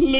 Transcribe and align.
And 0.00 0.12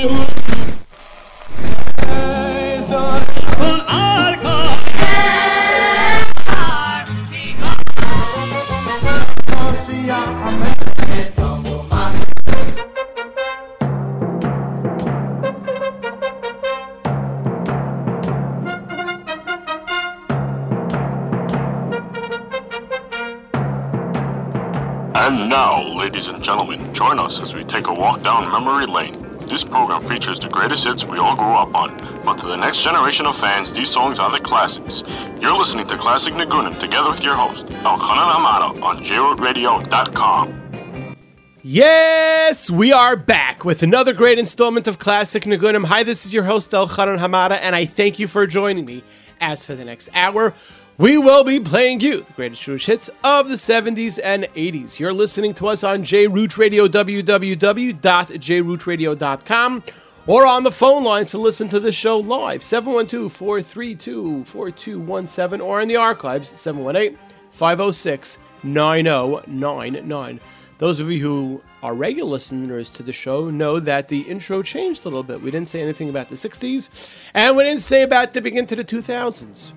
now, 25.49 25.87
ladies 25.95 26.27
and 26.27 26.43
gentlemen, 26.43 26.93
join 26.93 27.21
us 27.21 27.41
as 27.41 27.55
we 27.55 27.63
take 27.63 27.87
a 27.87 27.95
walk 27.95 28.25
down 28.25 28.51
memory 28.51 28.87
lane. 28.87 29.18
This 29.49 29.65
program 29.65 30.05
features 30.05 30.39
the 30.39 30.49
greatest 30.49 30.85
hits 30.85 31.07
we 31.07 31.19
all 31.19 31.35
grew 31.35 31.55
up 31.55 31.75
on, 31.75 31.97
but 32.23 32.39
to 32.41 32.47
the 32.47 32.57
next 32.57 32.83
generation 32.83 33.25
of 33.25 33.35
fans, 33.35 33.73
these 33.73 33.89
songs 33.89 34.19
are 34.19 34.31
the 34.31 34.41
classics. 34.41 35.03
You're 35.41 35.57
listening 35.57 35.87
to 35.89 35.97
Classic 35.97 36.35
Nagunim 36.35 36.79
together 36.79 37.09
with 37.09 37.25
your 37.25 37.35
host, 37.35 37.65
Elchanan 37.67 38.31
Hamada, 38.31 38.83
on 38.83 39.03
JRootRadio.com. 39.03 41.17
Yes, 41.63 42.71
we 42.71 42.93
are 42.93 43.17
back 43.17 43.65
with 43.65 43.83
another 43.83 44.13
great 44.13 44.39
installment 44.39 44.87
of 44.87 44.99
Classic 44.99 45.45
Nagunim. 45.45 45.87
Hi, 45.87 46.03
this 46.03 46.27
is 46.27 46.35
your 46.35 46.45
host, 46.45 46.71
Elchanan 46.73 47.19
Hamada, 47.19 47.59
and 47.63 47.75
I 47.75 47.87
thank 47.87 48.19
you 48.19 48.29
for 48.29 48.47
joining 48.47 48.85
me. 48.85 49.03
As 49.41 49.65
for 49.65 49.75
the 49.75 49.85
next 49.85 50.11
hour, 50.13 50.53
we 50.99 51.17
will 51.17 51.45
be 51.45 51.61
playing 51.61 52.01
you 52.01 52.23
the 52.23 52.33
greatest 52.33 52.65
Jewish 52.65 52.87
hits 52.87 53.09
of 53.23 53.49
the 53.49 53.55
70s 53.55 54.19
and 54.23 54.45
80s. 54.55 54.99
You're 54.99 55.13
listening 55.13 55.55
to 55.55 55.69
us 55.69 55.85
on 55.85 56.03
JRoot 56.03 56.59
Radio, 56.59 56.89
www.jrootradio.com, 56.89 59.85
or 60.27 60.45
on 60.45 60.65
the 60.65 60.73
phone 60.73 61.05
lines 61.05 61.31
to 61.31 61.39
listen 61.39 61.69
to 61.69 61.79
the 61.79 61.93
show 61.93 62.19
live, 62.19 62.65
712 62.65 63.33
432 63.33 64.45
4217, 64.45 65.61
or 65.61 65.81
in 65.81 65.87
the 65.87 65.95
archives, 65.95 66.49
718 66.49 67.17
506 67.51 68.41
9099. 68.65 70.41
Those 70.79 70.99
of 71.01 71.11
you 71.11 71.21
who 71.21 71.63
are 71.83 71.93
regular 71.95 72.31
listeners 72.31 72.91
to 72.91 73.03
the 73.05 73.13
show 73.13 73.51
know 73.51 73.79
that 73.79 74.09
the 74.09 74.23
intro 74.23 74.63
changed 74.63 75.05
a 75.05 75.09
little 75.09 75.23
bit. 75.23 75.41
We 75.41 75.53
didn't 75.53 75.69
say 75.69 75.81
anything 75.81 76.09
about 76.09 76.29
the 76.29 76.35
60s, 76.35 77.09
and 77.35 77.57
we 77.57 77.63
didn't 77.63 77.83
say 77.83 78.03
about 78.03 78.33
the 78.33 78.41
begin 78.41 78.67
to 78.67 78.75
the 78.75 78.85
2000s. 78.85 79.75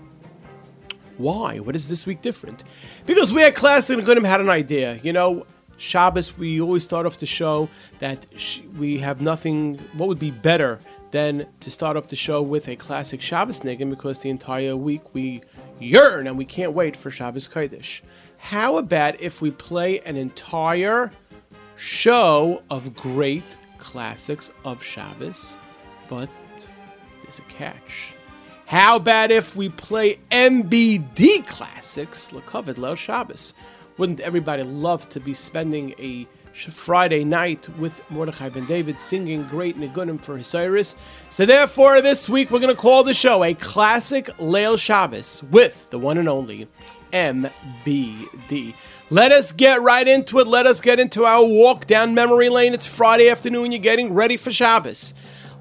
Why? 1.21 1.59
What 1.59 1.75
is 1.75 1.87
this 1.89 2.05
week 2.05 2.21
different? 2.21 2.63
Because 3.05 3.31
we 3.33 3.43
at 3.43 3.55
Classic 3.55 3.97
Nagunim 3.97 4.25
had 4.25 4.41
an 4.41 4.49
idea. 4.49 4.99
You 5.03 5.13
know, 5.13 5.45
Shabbos, 5.77 6.37
we 6.37 6.61
always 6.61 6.83
start 6.83 7.05
off 7.05 7.17
the 7.17 7.25
show 7.25 7.69
that 7.99 8.25
sh- 8.35 8.61
we 8.77 8.99
have 8.99 9.21
nothing, 9.21 9.77
what 9.93 10.07
would 10.07 10.19
be 10.19 10.31
better 10.31 10.79
than 11.11 11.47
to 11.59 11.69
start 11.71 11.97
off 11.97 12.07
the 12.07 12.15
show 12.15 12.41
with 12.41 12.67
a 12.67 12.75
classic 12.75 13.21
Shabbos 13.21 13.61
Niggin 13.61 13.89
because 13.89 14.19
the 14.19 14.29
entire 14.29 14.75
week 14.75 15.01
we 15.13 15.41
yearn 15.79 16.27
and 16.27 16.37
we 16.37 16.45
can't 16.45 16.73
wait 16.73 16.95
for 16.95 17.11
Shabbos 17.11 17.47
Kodesh. 17.47 18.01
How 18.37 18.77
about 18.77 19.19
if 19.21 19.41
we 19.41 19.51
play 19.51 19.99
an 20.01 20.17
entire 20.17 21.11
show 21.75 22.63
of 22.69 22.95
great 22.95 23.57
classics 23.77 24.51
of 24.63 24.83
Shabbos, 24.83 25.57
but 26.07 26.29
there's 27.23 27.39
a 27.39 27.43
catch. 27.43 28.15
How 28.71 28.95
about 28.95 29.31
if 29.31 29.53
we 29.53 29.67
play 29.67 30.17
MBD 30.31 31.45
classics, 31.45 32.31
Lakovid 32.31 32.77
Lel 32.77 32.95
Shabbos? 32.95 33.53
Wouldn't 33.97 34.21
everybody 34.21 34.63
love 34.63 35.09
to 35.09 35.19
be 35.19 35.33
spending 35.33 35.93
a 35.99 36.25
Friday 36.53 37.25
night 37.25 37.67
with 37.77 38.01
Mordechai 38.09 38.47
Ben 38.47 38.65
David 38.65 38.97
singing 38.97 39.45
great 39.49 39.77
Nigunim 39.77 40.23
for 40.23 40.37
Hisiris? 40.37 40.95
So 41.27 41.45
therefore, 41.45 41.99
this 41.99 42.29
week 42.29 42.49
we're 42.49 42.61
going 42.61 42.73
to 42.73 42.81
call 42.81 43.03
the 43.03 43.13
show 43.13 43.43
a 43.43 43.53
classic 43.55 44.27
Leil 44.37 44.79
Shabbos 44.79 45.43
with 45.51 45.89
the 45.89 45.99
one 45.99 46.17
and 46.17 46.29
only 46.29 46.69
MBD. 47.11 48.73
Let 49.09 49.33
us 49.33 49.51
get 49.51 49.81
right 49.81 50.07
into 50.07 50.39
it. 50.39 50.47
Let 50.47 50.65
us 50.65 50.79
get 50.79 50.97
into 50.97 51.25
our 51.25 51.43
walk 51.43 51.87
down 51.87 52.13
memory 52.13 52.47
lane. 52.47 52.73
It's 52.73 52.87
Friday 52.87 53.27
afternoon. 53.27 53.73
You're 53.73 53.79
getting 53.79 54.13
ready 54.13 54.37
for 54.37 54.49
Shabbos. 54.49 55.13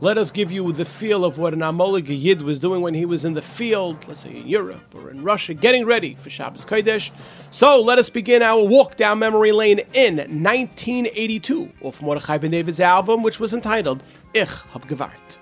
Let 0.03 0.17
us 0.17 0.31
give 0.31 0.51
you 0.51 0.73
the 0.73 0.87
feel 0.87 1.27
of 1.27 1.37
what 1.37 1.53
an 1.53 1.61
Amolig 1.61 2.07
Yid 2.09 2.41
was 2.41 2.59
doing 2.59 2.81
when 2.81 2.95
he 2.95 3.05
was 3.05 3.27
in 3.27 3.35
the 3.35 3.43
field, 3.43 4.09
let's 4.09 4.21
say 4.21 4.35
in 4.35 4.49
Europe 4.49 4.95
or 4.95 5.11
in 5.11 5.23
Russia, 5.23 5.53
getting 5.53 5.85
ready 5.85 6.15
for 6.15 6.31
Shabbos 6.31 6.65
Kodesh. 6.65 7.11
So 7.51 7.83
let 7.83 7.99
us 7.99 8.09
begin 8.09 8.41
our 8.41 8.65
walk 8.65 8.97
down 8.97 9.19
memory 9.19 9.53
lane 9.53 9.81
in 9.93 10.17
1982 10.17 11.71
off 11.83 12.01
Mordechai 12.01 12.39
Ben 12.39 12.51
David's 12.51 12.81
album, 12.81 13.23
which 13.23 13.39
was 13.39 13.53
entitled 13.53 14.03
Ich 14.33 14.49
hab 14.73 14.89
gewart. 14.89 15.40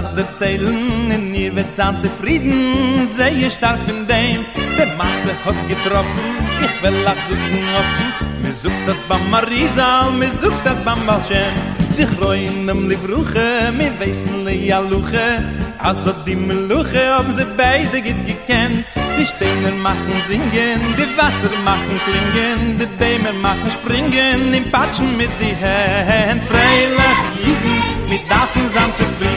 Ich 0.00 0.06
verlacht 0.06 0.18
erzählen, 0.18 1.10
in 1.10 1.34
ihr 1.34 1.54
wird 1.54 1.74
zahn 1.76 2.00
zufrieden, 2.00 3.06
sehr 3.06 3.50
stark 3.50 3.78
von 3.86 4.06
dem, 4.06 4.44
der 4.78 4.86
Masse 4.96 5.32
hat 5.44 5.68
getroffen, 5.68 6.20
ich 6.62 6.82
will 6.82 6.96
lach 7.04 7.16
suchen 7.28 7.60
offen, 7.78 8.42
mir 8.42 8.52
sucht 8.52 8.86
das 8.86 8.98
Bamba 9.08 9.38
Rizal, 9.40 10.12
mir 10.12 10.30
sucht 10.40 10.64
das 10.64 10.78
Bamba 10.84 11.20
Shem, 11.28 11.54
sich 11.92 12.20
reuen 12.20 12.68
am 12.70 12.88
Livruche, 12.88 13.72
mir 13.76 13.92
weißen 14.00 14.44
le 14.44 14.54
Jaluche, 14.54 15.44
also 15.78 16.12
die 16.26 16.36
Meluche 16.36 17.14
haben 17.14 17.34
sie 17.34 17.46
beide 17.56 18.00
get 18.00 18.26
gekannt, 18.26 18.84
die 19.18 19.26
Steine 19.26 19.72
machen 19.82 20.14
singen, 20.28 20.80
die 20.98 21.18
Wasser 21.18 21.52
machen 21.64 22.00
klingen, 22.06 22.78
die 22.78 22.86
Bäume 22.98 23.32
machen 23.38 23.70
springen, 23.70 24.54
im 24.54 24.70
Patschen 24.70 25.16
mit 25.16 25.30
die 25.40 25.54
Hand, 25.62 26.42
freilich 26.44 27.90
mit 28.10 28.28
Daten 28.28 28.68
sind 28.68 28.96
zufrieden, 28.96 29.29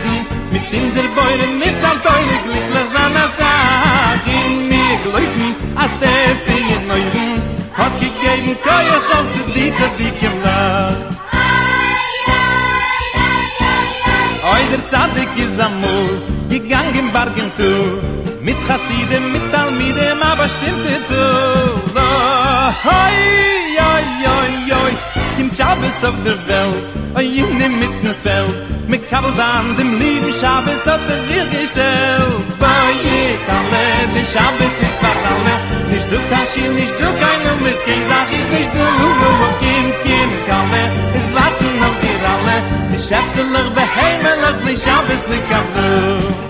in 0.73 0.93
der 0.95 1.07
Beure 1.17 1.47
mit 1.61 1.77
all 1.89 1.99
teure 2.07 2.37
Glückler 2.45 2.85
sind 2.93 3.15
das 3.15 3.37
Sach 3.37 4.25
in 4.25 4.67
mir 4.69 4.95
gläufen, 5.05 5.49
a 5.75 5.85
Tepi 6.01 6.57
in 6.75 6.87
Neuven 6.87 7.31
hat 7.77 7.93
gegeben, 7.99 8.55
kann 8.63 8.87
auf 9.15 9.27
zu 9.33 9.43
dir 9.51 9.73
zu 9.79 9.87
dir 9.97 10.33
Oy 14.51 14.63
Der 14.71 14.87
Zadig 14.89 15.29
ist 15.37 15.59
am 15.61 15.79
Mol, 15.79 16.21
im 16.99 17.11
Bargen 17.13 17.49
tu, 17.55 17.71
mit 18.41 18.57
Chassiden, 18.67 19.31
mit 19.31 19.45
talmide, 19.53 20.15
ma 20.19 20.31
stimmt 20.53 21.05
zu 21.07 21.13
so. 21.13 21.93
Da, 21.95 22.75
hoi, 22.85 23.17
hoi, 23.79 24.05
hoi, 24.27 24.53
hoi, 24.75 24.93
es 25.15 25.37
gibt 25.37 25.57
Chabes 25.57 26.03
auf 26.03 26.15
der 26.25 26.37
Welt, 26.47 26.83
hoi, 27.15 27.25
in 27.25 27.57
dem 27.59 27.79
Mittenfeld, 27.79 28.55
mit 28.87 29.09
Kabelsand 29.09 29.79
dem 29.79 29.99
Lied. 29.99 30.12
Schabes 30.43 30.85
hat 30.85 30.99
er 31.07 31.19
sich 31.23 31.49
gestellt. 31.55 32.59
Boi, 32.59 32.91
ich 32.99 33.39
alle, 33.57 33.85
der 34.13 34.25
Schabes 34.31 34.75
ist 34.85 34.97
für 35.01 35.15
alle, 35.31 35.55
nicht 35.89 36.07
du 36.11 36.19
Kashi, 36.29 36.67
nicht 36.67 36.95
du 36.99 37.07
keine 37.23 37.51
mit 37.63 37.79
kein 37.85 38.03
Sach, 38.09 38.29
ich 38.29 38.47
nicht 38.55 38.71
du, 38.75 38.85
wo 39.19 39.31
Kim, 39.61 39.87
Kim, 40.03 40.29
Kalle, 40.45 40.83
es 41.15 41.27
warten 41.33 41.73
auf 41.87 41.95
dir 42.03 42.21
alle, 42.33 42.57
die 42.91 42.99
Schäpselich 42.99 43.69
beheimelig, 43.79 44.55
die 44.67 44.77
Schabes 44.83 45.23
nicht 45.31 45.49
kaputt. 45.49 46.43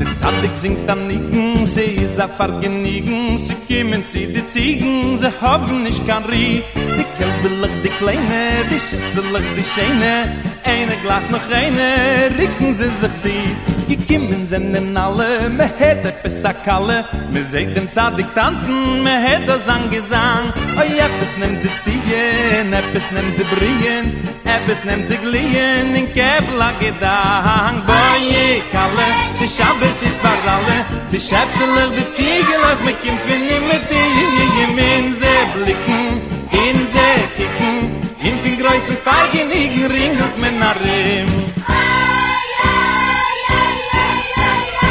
Der 0.00 0.18
Zadig 0.20 0.54
singt 0.54 0.88
am 0.88 1.08
Nicken, 1.08 1.66
sie 1.66 1.96
is 2.04 2.16
a 2.20 2.28
vergenigen 2.28 3.38
sie 3.38 3.55
kimmen 3.68 4.04
sie 4.12 4.26
die 4.26 4.48
ziegen 4.48 5.18
sie 5.18 5.32
haben 5.40 5.82
nicht 5.82 6.06
kan 6.06 6.24
ri 6.24 6.62
die 6.98 7.06
kelbelig 7.18 7.72
die 7.84 7.94
kleine 7.98 8.42
die 8.70 8.80
schitzelig 8.86 9.46
die 9.56 9.66
scheine. 9.72 10.14
Eine 10.64 10.96
glach 11.02 11.28
noch 11.30 11.48
eine 11.50 12.36
ricken 12.38 12.74
sie 12.74 12.90
sich 13.00 13.18
zi 13.20 13.75
gekimmen 13.88 14.46
sind 14.46 14.74
in 14.76 14.96
alle. 14.96 15.48
Me 15.50 15.70
hätte 15.78 16.12
besser 16.22 16.54
kalle. 16.64 17.04
Me 17.32 17.42
seit 17.50 17.76
dem 17.76 17.88
zadig 17.92 18.26
tanzen. 18.34 19.02
Me 19.02 19.14
hätte 19.26 19.58
sang 19.66 19.90
gesang 19.90 20.44
oi 20.78 20.86
oh 20.86 20.96
ja 20.98 21.08
bis 21.20 21.32
nimmt 21.40 21.60
sie 21.62 21.74
ziehen. 21.84 22.72
Ja 22.72 22.80
bis 22.92 23.06
nimmt 23.14 23.36
sie 23.36 23.46
brien. 23.54 24.06
Ja 24.44 24.58
bis 24.66 24.84
nimmt 24.84 25.08
sie 25.08 25.16
glien 25.16 25.94
in 25.94 26.06
kebla 26.12 26.70
gedang 26.80 27.76
boye 27.88 28.46
kalle 28.72 29.08
die 29.40 29.48
schabes 29.48 29.98
ist 30.08 30.20
barale 30.22 30.78
die 31.12 31.20
schabseler 31.20 31.90
die 31.96 32.06
ziegel 32.16 32.62
auf 32.70 32.80
me 32.86 32.92
kim 33.02 33.16
finn 33.24 33.44
mit 33.70 33.84
die 33.90 34.08
jemen 34.56 35.14
ze 35.20 35.34
blicken 35.54 36.06
in 36.64 36.78
ze 36.92 37.08
kicken. 37.36 37.76
In 38.28 38.36
fin 38.42 38.56
greisen 38.60 38.96
feigen 39.04 39.50
in 39.50 39.90
ring 39.94 40.14
na 40.60 40.72
rim 40.84 41.45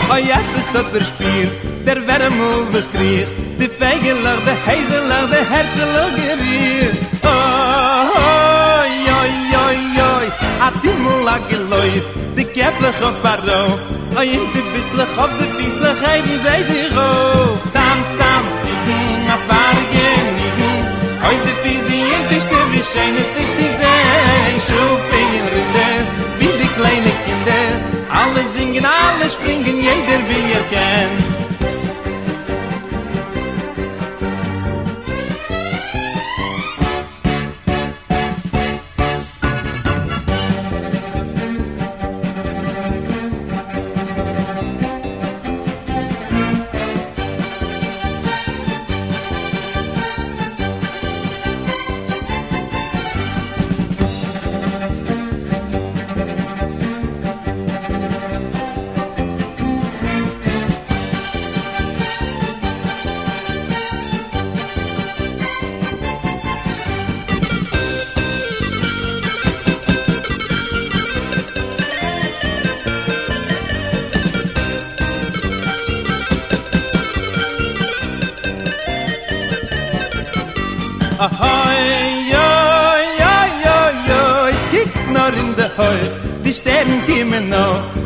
Oh 0.08 0.18
ja, 0.18 0.38
bis 0.54 0.70
hat 0.74 0.94
der 0.94 1.04
Spiel, 1.04 1.50
der 1.86 2.06
Wärmel 2.08 2.68
was 2.72 2.88
kriegt, 2.92 3.28
die 3.60 3.68
Feigelach, 3.68 4.42
der 4.46 4.58
Heiselach, 4.66 5.28
der 5.32 5.46
Herzelach 5.50 6.14
geriert. 6.16 6.98
Oh, 7.24 7.28
oh, 7.28 8.12
oh, 8.12 8.86
oh, 9.12 9.26
oh, 9.54 9.72
oh, 9.98 10.22
oh, 10.22 10.66
a 10.66 10.70
Timmel 10.82 11.28
a 11.28 11.38
geläuf, 11.50 12.06
die 12.38 12.46
Käppelach 12.46 13.02
auf 13.02 13.26
a 13.26 13.36
Rauf, 13.48 13.80
oh 14.18 14.22
ja, 14.22 14.40
sie 14.54 14.64
bisslach 14.74 15.18
auf 15.18 15.32
der 15.40 15.50
Fieslach, 15.58 16.00
heim 16.08 16.26
sei 16.46 16.62
sich 16.62 16.92
auf. 16.96 17.58
Tanz, 17.74 18.08
tanz, 18.20 18.52
sie 18.64 18.78
ging 18.88 19.26
auf 19.36 19.48
a 19.50 19.64
Rgenie, 19.78 20.86
oi, 21.28 21.38
de 21.46 21.54
Fies, 21.62 21.82
die 21.90 22.04
Jüntischte, 22.12 22.58
wie 22.72 22.86
schön 22.92 23.16
es 23.24 23.34
ist, 23.42 23.54
sie 23.58 23.72
sehen, 23.82 24.58
schuf 24.66 25.04
in 25.24 25.46
Rinder, 25.54 25.98
wie 26.40 26.54
die 26.62 26.72
kleine 26.78 27.12
Kinder, 27.26 27.66
alle 28.10 28.44
singen 28.54 28.86
springen, 29.30 29.78
jeder 29.78 30.20
wie 30.30 30.54
er 30.54 30.64
kennt. 30.70 31.25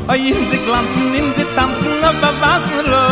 Oi, 0.09 0.17
in 0.17 0.50
sie 0.50 0.57
glanzen, 0.65 1.13
in 1.13 1.33
sie 1.35 1.45
tanzen, 1.56 2.03
auf 2.03 2.17
der 2.23 2.33
Wasserroi. 2.41 3.08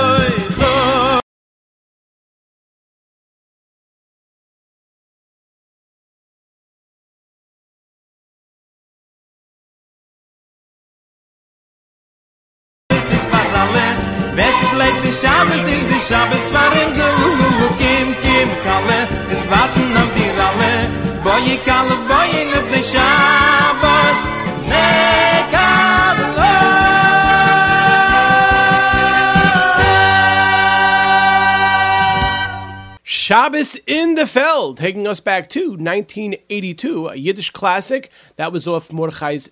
Shabbos 33.48 33.80
in 33.88 34.16
the 34.16 34.28
Feld, 34.28 34.76
taking 34.76 35.08
us 35.08 35.22
back 35.22 35.48
to 35.52 35.70
1982, 35.70 37.08
a 37.08 37.16
Yiddish 37.16 37.52
classic 37.52 38.12
that 38.36 38.52
was 38.52 38.68
off 38.68 38.92
Mordechai's 38.92 39.50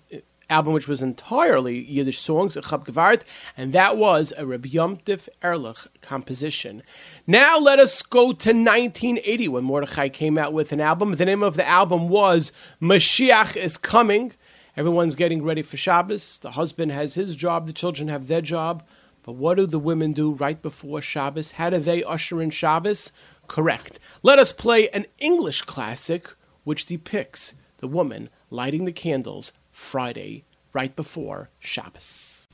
album, 0.50 0.74
which 0.74 0.86
was 0.86 1.00
entirely 1.00 1.78
Yiddish 1.82 2.18
songs, 2.18 2.56
Chab 2.56 2.84
Gevart, 2.84 3.22
and 3.56 3.72
that 3.72 3.96
was 3.96 4.34
a 4.36 4.44
Reb 4.44 4.66
Yomtiv 4.66 5.30
Ehrlich 5.42 5.78
composition. 6.02 6.82
Now 7.26 7.58
let 7.58 7.78
us 7.78 8.02
go 8.02 8.34
to 8.34 8.50
1980 8.50 9.48
when 9.48 9.64
Mordechai 9.64 10.10
came 10.10 10.36
out 10.36 10.52
with 10.52 10.72
an 10.72 10.80
album. 10.82 11.12
The 11.12 11.24
name 11.24 11.42
of 11.42 11.56
the 11.56 11.66
album 11.66 12.10
was 12.10 12.52
Mashiach 12.82 13.56
is 13.56 13.78
Coming. 13.78 14.34
Everyone's 14.76 15.16
getting 15.16 15.42
ready 15.42 15.62
for 15.62 15.78
Shabbos. 15.78 16.38
The 16.40 16.50
husband 16.50 16.92
has 16.92 17.14
his 17.14 17.34
job, 17.34 17.64
the 17.64 17.72
children 17.72 18.08
have 18.08 18.26
their 18.26 18.42
job. 18.42 18.86
But 19.26 19.32
what 19.32 19.56
do 19.56 19.66
the 19.66 19.80
women 19.80 20.12
do 20.12 20.30
right 20.30 20.62
before 20.62 21.02
Shabbos? 21.02 21.50
How 21.52 21.70
do 21.70 21.78
they 21.80 22.04
usher 22.04 22.40
in 22.40 22.50
Shabbos? 22.50 23.10
Correct. 23.48 23.98
Let 24.22 24.38
us 24.38 24.52
play 24.52 24.88
an 24.90 25.06
English 25.18 25.62
classic 25.62 26.28
which 26.64 26.86
depicts 26.86 27.54
the 27.78 27.88
woman 27.88 28.28
lighting 28.50 28.84
the 28.84 28.92
candles 28.92 29.52
Friday 29.70 30.44
right 30.72 30.94
before 30.94 31.50
Shabbos. 31.60 32.46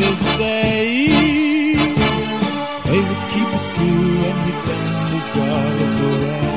this 0.00 0.22
day. 0.38 1.06
They 2.88 3.00
would 3.06 3.22
keep 3.32 3.50
it 3.58 3.66
too 3.76 4.00
and 4.28 4.38
he'd 4.46 4.60
send 4.66 5.12
his 5.16 5.26
brothers 5.34 5.94
away. 6.08 6.48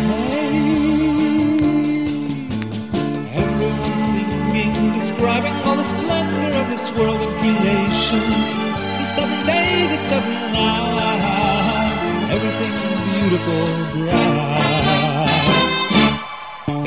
Everyone 3.44 3.96
singing, 4.12 4.76
describing 5.00 5.56
all 5.66 5.76
the 5.76 5.88
splendor 5.94 6.52
of 6.62 6.66
this 6.74 6.86
world 6.96 7.22
and 7.28 7.36
creation. 7.42 8.24
The 9.00 9.06
sudden 9.14 9.42
day, 9.46 9.88
the 9.94 10.00
sudden 10.10 10.56
hour, 10.68 11.12
everything 12.36 12.74
beautiful, 13.12 13.66
bright. 13.94 14.54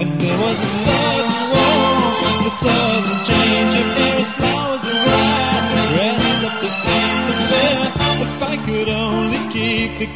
And 0.00 0.10
there 0.22 0.38
was 0.38 0.58
a 0.68 0.70
sudden 0.84 1.32
war, 1.52 2.46
a 2.48 2.50
sudden 2.50 3.16
change 3.28 3.74
of 3.82 3.88
day. 3.96 4.15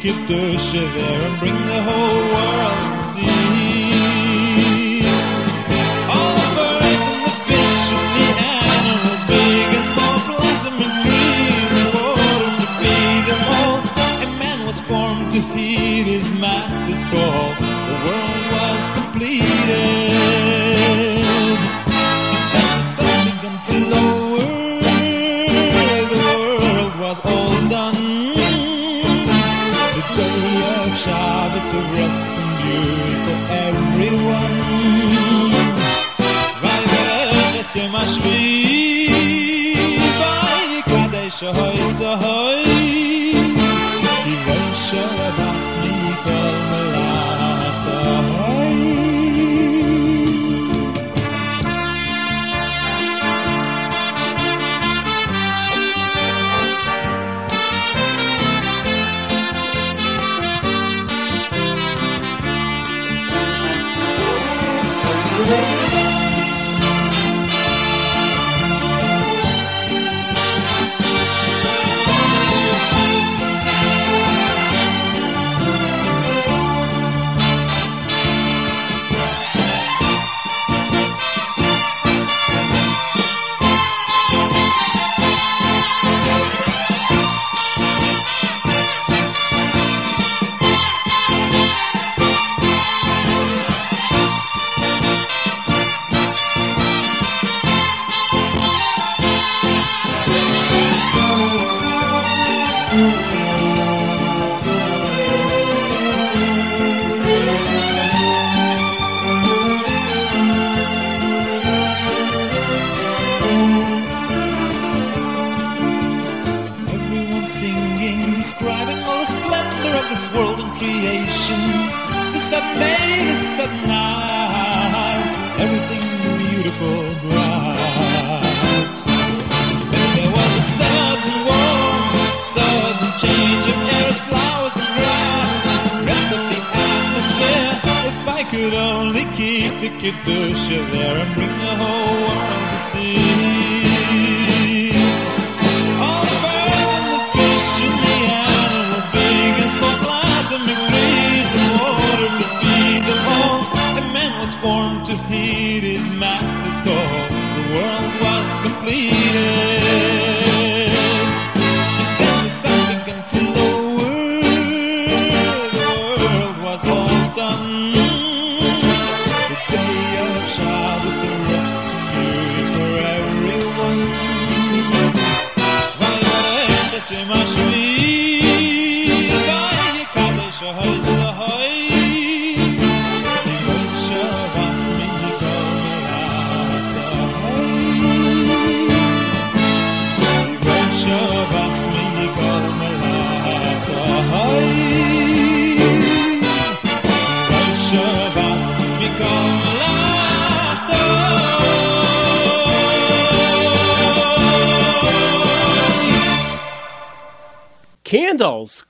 could 0.01 0.27
go 0.27 0.57
shiver 0.57 0.99
and 0.99 1.39
bring 1.39 1.53
the 1.53 1.83
whole 1.83 2.23
world 2.33 3.00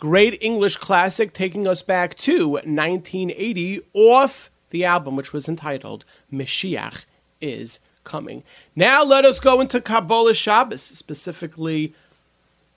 Great 0.01 0.41
English 0.41 0.77
classic 0.77 1.31
taking 1.31 1.67
us 1.67 1.83
back 1.83 2.15
to 2.15 2.53
1980 2.53 3.81
off 3.93 4.49
the 4.71 4.83
album, 4.83 5.15
which 5.15 5.31
was 5.31 5.47
entitled 5.47 6.05
Mashiach 6.33 7.05
is 7.39 7.79
Coming. 8.03 8.43
Now 8.75 9.03
let 9.03 9.25
us 9.25 9.39
go 9.39 9.61
into 9.61 9.79
Kabbalah 9.79 10.33
Shabbos, 10.33 10.81
specifically 10.81 11.93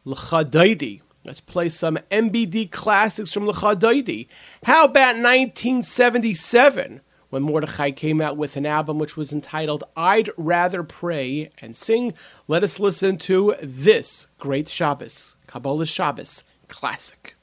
L'chadaidi. 0.04 1.00
Let's 1.24 1.40
play 1.40 1.70
some 1.70 1.98
MBD 2.10 2.70
classics 2.70 3.30
from 3.32 3.46
L'chadaidi. 3.46 4.26
How 4.64 4.84
about 4.84 5.16
1977? 5.16 7.00
when 7.30 7.42
Mordechai 7.42 7.90
came 7.90 8.20
out 8.20 8.36
with 8.36 8.56
an 8.56 8.64
album 8.64 9.00
which 9.00 9.16
was 9.16 9.32
entitled 9.32 9.82
I'd 9.96 10.30
Rather 10.36 10.84
Pray 10.84 11.50
and 11.58 11.74
Sing. 11.74 12.14
Let 12.46 12.62
us 12.62 12.78
listen 12.78 13.18
to 13.18 13.56
this 13.60 14.28
great 14.38 14.68
Shabbos, 14.68 15.36
Kabbalah 15.48 15.86
Shabbos, 15.86 16.44
classic. 16.68 17.36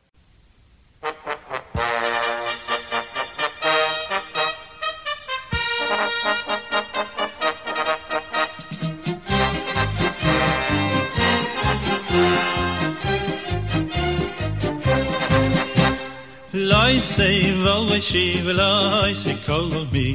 loy 16.54 17.00
sei 17.00 17.54
vol 17.64 17.90
we 17.90 18.00
shi 18.02 18.42
veloy 18.46 19.16
she 19.22 19.34
kol 19.46 19.70
mi 19.94 20.08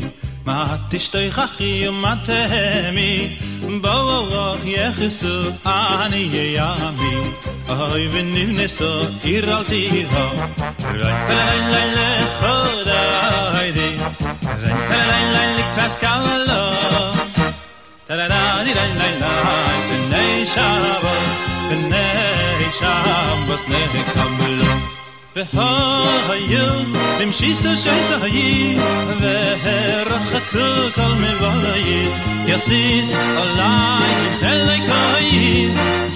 mat 0.46 0.90
shtoy 1.04 1.28
khay 1.36 1.90
mitemi 2.02 3.12
ba 3.82 3.94
vog 4.08 4.62
khay 4.62 4.76
khis 4.96 5.20
aniye 5.74 6.44
ami 6.66 7.12
oy 7.76 8.02
ven 8.12 8.28
ni 8.34 8.44
neso 8.58 8.90
iral 9.34 9.64
zi 9.70 9.80
ira 10.00 10.24
ra 11.00 11.10
ra 11.30 11.42
la 11.72 11.82
la 11.96 12.08
khoda 12.38 13.00
haydi 13.56 13.88
ra 14.62 14.72
ra 15.10 15.18
la 15.34 15.42
la 15.56 15.64
kaskalo 15.76 16.62
tarara 18.06 18.28
da 18.32 18.64
di 18.64 18.72
ra 18.78 18.86
la 19.00 19.08
la 19.22 19.34
in 19.94 20.02
nay 20.12 20.32
shavos 20.54 21.28
in 21.74 21.82
nay 21.92 22.26
ve 25.36 25.44
ha 25.56 25.70
hayl 26.28 26.68
bim 27.18 27.30
shis 27.38 27.62
shis 27.84 28.10
hayi 28.22 28.52
ve 29.22 29.34
her 29.64 30.08
khat 30.28 30.52
kal 30.96 31.12
yasis 32.50 33.10
alay 33.42 34.14
hel 34.44 34.70
kay 34.90 35.28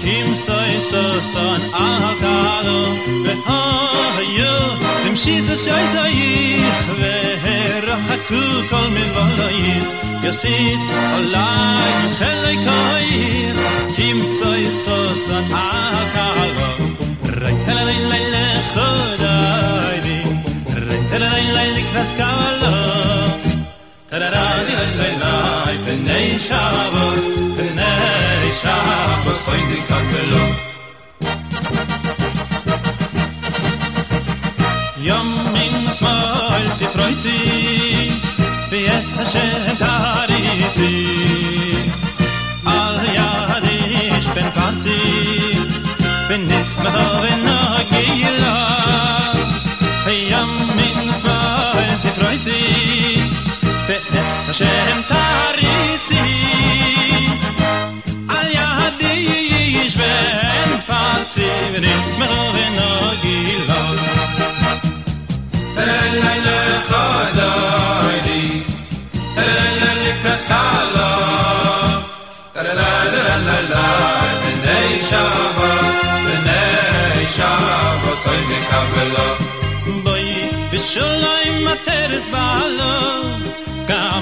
kim 0.01 0.29
sai 0.45 0.73
sa 0.89 1.03
san 1.33 1.61
a 1.83 1.91
gado 2.23 2.79
ve 3.25 3.35
ha 3.47 3.61
hayl 4.17 4.57
bim 5.03 5.15
shis 5.23 5.53
shis 5.65 5.93
hayi 6.01 6.33
ve 6.99 7.15
her 7.45 7.85
khat 8.07 8.31
me 8.95 9.05
vayi 9.15 9.75
yasis 10.25 10.81
alay 11.19 11.93
hel 12.21 12.43
kay 12.67 13.09
kim 13.95 14.17
sai 14.37 14.63
sa 14.83 14.99
san 15.25 15.55
a 15.65 15.69
gado 16.15 16.71
Right, 17.41 17.67
la 17.67 17.83
la 17.87 18.19
la, 18.33 19.10
lein 21.41 21.53
lein 21.55 21.73
lein 21.75 21.87
kras 21.91 22.11
kavalo 22.19 22.75
tara 24.09 24.27
ra 24.35 24.45
di 24.65 24.73
lein 24.79 24.93
lein 25.01 25.17
lein 25.23 25.79
fin 25.85 25.99
nei 26.09 26.27
shabos 26.47 27.25
fin 27.55 27.71
nei 27.79 28.49
shabos 28.61 29.39
fin 29.45 29.63
di 29.71 29.79
kakelo 29.89 30.43
yom 35.07 35.29
min 35.55 35.73
smol 35.97 36.65
ti 36.77 36.85
froiti 36.93 37.39
fi 38.69 38.79
es 38.97 39.09
ha 39.83 40.70
שם 54.53 55.01
תריצי 55.07 56.19
על 58.29 58.47
ידי 58.47 59.19
ישבן 59.83 60.79
פרצי 60.85 61.49
ונשמחו 61.73 62.53
ונוגילו 62.53 63.83
אלה 65.77 66.35
לחדוידי 66.87 68.45
אלה 69.37 69.93
לקרס 69.93 70.43
קלו 70.47 71.11
טרלה 72.53 73.03
טרלה 73.11 73.37
טרלה 73.45 74.21
בני 74.61 75.01
שבוס 75.09 75.97
בני 76.23 77.25
שבוס 77.27 78.23
אוי 78.27 78.41
מקבלו 78.45 79.29
בואי 80.03 80.49
בשולו 80.71 81.31
עם 81.45 81.67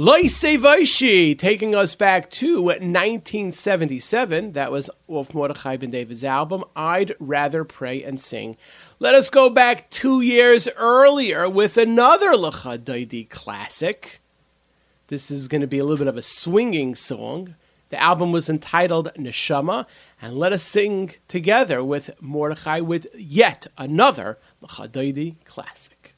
Loise 0.00 0.56
Vaishi, 0.56 1.36
taking 1.36 1.74
us 1.74 1.94
back 1.94 2.30
to 2.30 2.62
1977. 2.62 4.52
That 4.52 4.70
was 4.70 4.90
Wolf 5.06 5.34
Mordechai 5.34 5.76
Ben 5.76 5.90
David's 5.90 6.22
album, 6.22 6.64
I'd 6.76 7.14
Rather 7.18 7.64
Pray 7.64 8.02
and 8.04 8.20
Sing. 8.20 8.56
Let 9.00 9.14
us 9.14 9.30
go 9.30 9.48
back 9.48 9.90
two 9.90 10.22
years 10.22 10.66
earlier 10.76 11.48
with 11.48 11.76
another 11.76 12.32
Lachadaidi 12.32 13.30
classic. 13.30 14.20
This 15.06 15.30
is 15.30 15.46
going 15.46 15.60
to 15.60 15.68
be 15.68 15.78
a 15.78 15.84
little 15.84 15.98
bit 15.98 16.08
of 16.08 16.16
a 16.16 16.22
swinging 16.22 16.96
song. 16.96 17.54
The 17.90 18.02
album 18.02 18.32
was 18.32 18.50
entitled 18.50 19.12
Neshama, 19.14 19.86
and 20.20 20.36
let 20.36 20.52
us 20.52 20.64
sing 20.64 21.12
together 21.28 21.84
with 21.84 22.10
Mordechai 22.20 22.80
with 22.80 23.06
yet 23.14 23.68
another 23.78 24.36
Lecha 24.60 24.88
Daidi 24.88 25.36
classic. 25.44 26.16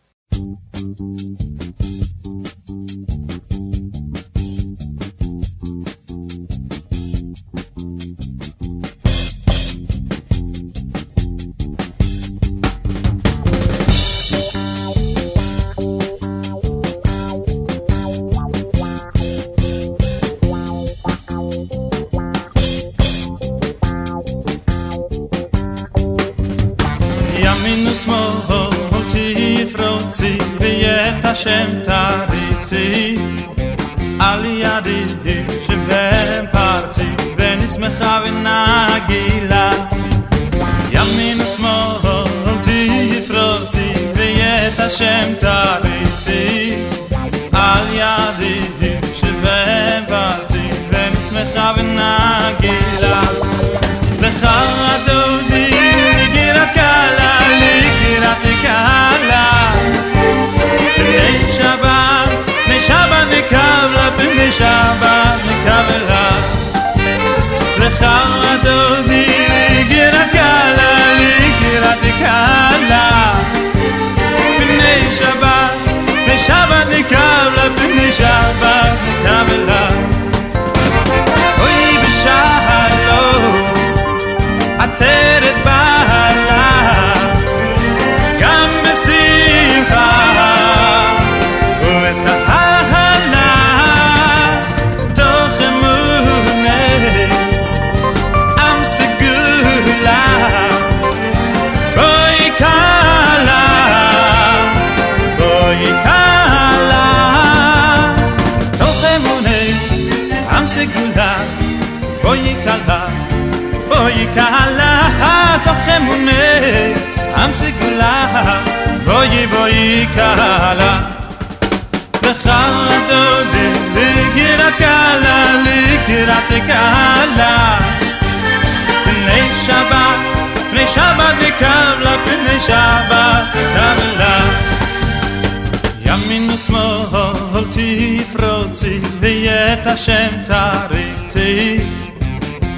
Hashem 139.91 140.45
taritzi 140.47 141.83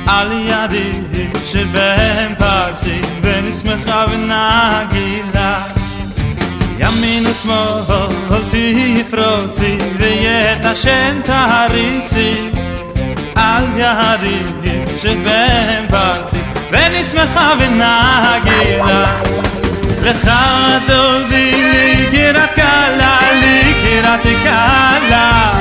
Al 0.06 0.30
yadi 0.48 0.88
שבהם 1.52 2.34
פרצי 2.38 3.00
ונשמחה 3.22 4.04
ונגילה. 4.10 5.58
ימין 6.78 7.26
ושמאל 7.26 8.42
תפרוצי 8.50 9.78
ויית 9.98 10.64
השם 10.64 11.20
תריצי 11.24 12.50
על 13.34 13.64
ידי 13.76 14.84
שבהם 15.02 15.84
פרצי 15.88 16.40
ונשמחה 16.70 17.52
ונגילה. 17.58 19.22
לך 20.02 20.30
דודי 20.86 21.72
ליגירת 21.72 22.52
קלה 22.54 23.18
ליגירת 23.32 24.22
קלה 24.44 25.52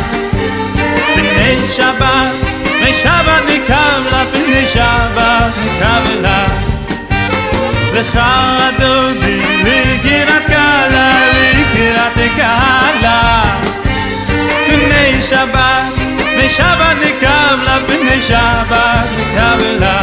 אין 1.51 1.67
שבת, 1.67 2.35
משבת 2.81 3.43
נקבלה, 3.47 4.23
בני 4.33 4.67
שבת 4.67 5.51
נקבלה. 5.63 6.45
לך 7.93 8.19
אדוני, 8.69 9.41
לגירת 9.63 10.45
קהלה, 10.47 11.11
לגירת 11.33 12.17
קהלה. 12.35 13.43
בני 14.67 15.21
שבת, 15.21 15.93
משבת 16.37 16.97
נקבלה, 17.01 17.77
בני 17.87 18.21
שבת 18.21 19.07
נקבלה. 19.17 20.01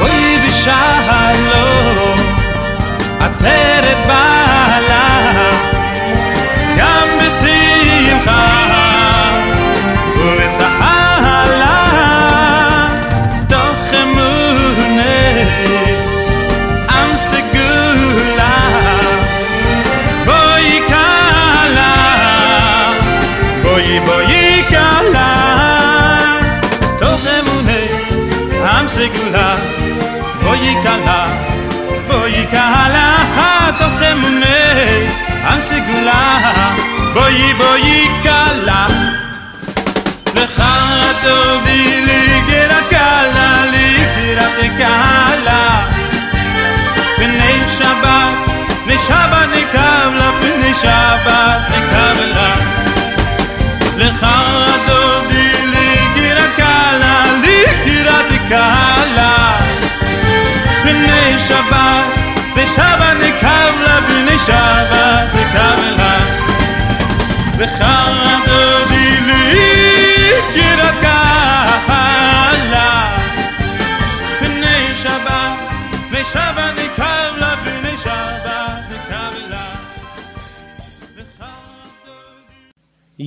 אוי 0.00 0.38
בשלום, 0.48 2.18
עטרת 3.20 3.96
בת 4.08 4.51
segula 23.82 24.21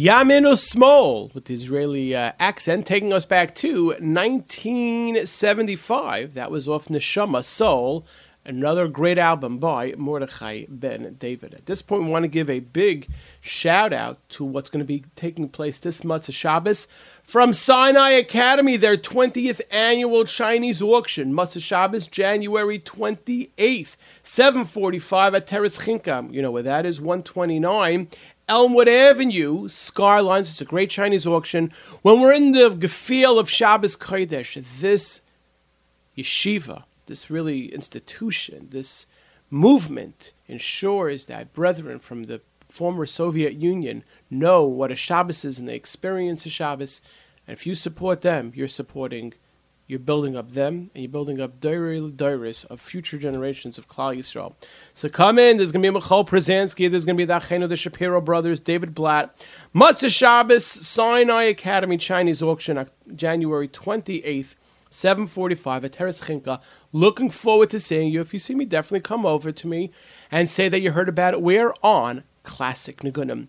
Yamin 0.05 0.57
Small 0.57 1.31
with 1.33 1.45
the 1.45 1.53
Israeli 1.53 2.13
uh, 2.13 2.33
accent, 2.37 2.85
taking 2.85 3.13
us 3.13 3.25
back 3.25 3.55
to 3.55 3.95
1975. 3.99 6.33
That 6.33 6.51
was 6.51 6.67
off 6.67 6.89
Neshama 6.89 7.41
Soul, 7.43 8.05
another 8.45 8.87
great 8.87 9.17
album 9.17 9.57
by 9.57 9.93
Mordechai 9.97 10.65
Ben 10.69 11.15
David. 11.19 11.53
At 11.53 11.65
this 11.65 11.81
point, 11.81 12.03
we 12.03 12.09
want 12.09 12.23
to 12.23 12.29
give 12.29 12.49
a 12.49 12.59
big 12.59 13.07
shout 13.41 13.91
out 13.91 14.17
to 14.29 14.43
what's 14.43 14.69
going 14.69 14.83
to 14.83 14.87
be 14.87 15.03
taking 15.15 15.49
place 15.49 15.79
this 15.79 16.03
month 16.03 16.31
Shabbos 16.31 16.87
from 17.23 17.53
Sinai 17.53 18.11
Academy, 18.11 18.77
their 18.77 18.97
20th 18.97 19.61
annual 19.71 20.25
Chinese 20.25 20.81
auction. 20.81 21.33
Motzei 21.33 21.61
Shabbos, 21.61 22.07
January 22.07 22.79
28th, 22.79 23.97
745 24.21 25.35
at 25.35 25.47
Teres 25.47 25.79
Chinkam. 25.79 26.31
You 26.31 26.41
know 26.41 26.51
where 26.51 26.63
that 26.63 26.85
is, 26.85 27.01
129. 27.01 28.07
Elmwood 28.47 28.87
Avenue, 28.87 29.67
Skylines. 29.67 30.49
It's 30.49 30.61
a 30.61 30.65
great 30.65 30.91
Chinese 30.91 31.25
auction. 31.25 31.71
When 32.03 32.19
we're 32.19 32.33
in 32.33 32.51
the 32.51 32.69
gefiel 32.69 33.39
of 33.39 33.49
Shabbos 33.49 33.97
Kodesh, 33.97 34.61
this 34.79 35.21
yeshiva, 36.15 36.83
this 37.05 37.29
really 37.29 37.73
institution, 37.73 38.67
this 38.71 39.05
movement 39.49 40.33
ensures 40.47 41.25
that 41.25 41.53
brethren 41.53 41.99
from 41.99 42.23
the 42.23 42.41
former 42.69 43.05
Soviet 43.05 43.53
Union 43.53 44.03
know 44.29 44.63
what 44.63 44.91
a 44.91 44.95
Shabbos 44.95 45.45
is 45.45 45.59
and 45.59 45.67
they 45.67 45.75
experience 45.75 46.45
a 46.45 46.49
Shabbos. 46.49 47.01
And 47.47 47.55
if 47.55 47.65
you 47.65 47.75
support 47.75 48.21
them, 48.21 48.51
you're 48.55 48.67
supporting 48.67 49.33
you're 49.87 49.99
building 49.99 50.35
up 50.35 50.53
them, 50.53 50.89
and 50.93 51.03
you're 51.03 51.11
building 51.11 51.39
up 51.39 51.59
Dairis 51.59 52.65
of 52.65 52.81
future 52.81 53.19
generations 53.19 53.77
of 53.77 53.87
Klal 53.87 54.17
Yisrael. 54.17 54.55
So 54.95 55.09
come 55.09 55.37
in. 55.37 55.57
There's 55.57 55.71
going 55.71 55.83
to 55.83 55.91
be 55.91 55.99
Michoel 55.99 56.27
Pruzansky. 56.27 56.89
There's 56.89 57.05
going 57.05 57.15
to 57.15 57.21
be 57.21 57.25
the 57.25 57.35
Achenu, 57.35 57.69
the 57.69 57.75
Shapiro 57.75 58.19
brothers, 58.19 58.59
David 58.59 58.95
Blatt, 58.95 59.45
Motzei 59.75 60.09
Shabbos, 60.09 60.65
Sinai 60.65 61.43
Academy 61.43 61.97
Chinese 61.97 62.41
auction, 62.41 62.83
January 63.15 63.67
28th. 63.67 64.55
745 64.95 65.85
at 65.85 65.91
Teres 65.91 66.21
Chinka. 66.21 66.61
Looking 66.93 67.29
forward 67.29 67.69
to 67.71 67.79
seeing 67.79 68.11
you. 68.11 68.21
If 68.21 68.33
you 68.33 68.39
see 68.39 68.55
me, 68.55 68.63
definitely 68.63 69.01
come 69.01 69.25
over 69.25 69.51
to 69.51 69.67
me 69.67 69.91
and 70.31 70.49
say 70.49 70.69
that 70.69 70.79
you 70.79 70.91
heard 70.91 71.09
about 71.09 71.33
it. 71.33 71.41
We're 71.41 71.73
on 71.83 72.23
Classic 72.43 72.97
Nagunim. 72.97 73.47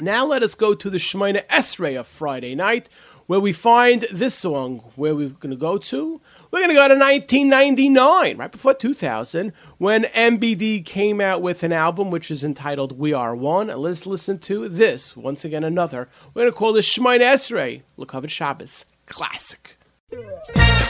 Now 0.00 0.24
let 0.24 0.44
us 0.44 0.54
go 0.54 0.74
to 0.74 0.88
the 0.88 0.98
Shemina 0.98 1.44
Esrei 1.48 1.98
of 1.98 2.06
Friday 2.06 2.54
night, 2.54 2.88
where 3.26 3.40
we 3.40 3.52
find 3.52 4.02
this 4.12 4.36
song. 4.36 4.78
Where 4.94 5.16
we're 5.16 5.30
going 5.30 5.50
to 5.50 5.56
go 5.56 5.78
to? 5.78 6.20
We're 6.52 6.60
going 6.60 6.68
to 6.68 6.74
go 6.76 6.86
to 6.86 6.94
1999, 6.94 8.36
right 8.36 8.52
before 8.52 8.74
2000, 8.74 9.52
when 9.78 10.04
MBD 10.04 10.84
came 10.84 11.20
out 11.20 11.42
with 11.42 11.64
an 11.64 11.72
album 11.72 12.12
which 12.12 12.30
is 12.30 12.44
entitled 12.44 12.96
We 12.96 13.12
Are 13.12 13.34
One. 13.34 13.68
And 13.68 13.80
let's 13.80 14.06
listen 14.06 14.38
to 14.40 14.68
this, 14.68 15.16
once 15.16 15.44
again, 15.44 15.64
another. 15.64 16.08
We're 16.32 16.42
going 16.42 16.52
to 16.52 16.56
call 16.56 16.72
this 16.72 16.88
Shemina 16.88 17.22
Esrei, 17.22 17.82
Lukavit 17.98 18.30
Shabbos, 18.30 18.84
classic. 19.06 19.77
Yeah. 20.10 20.88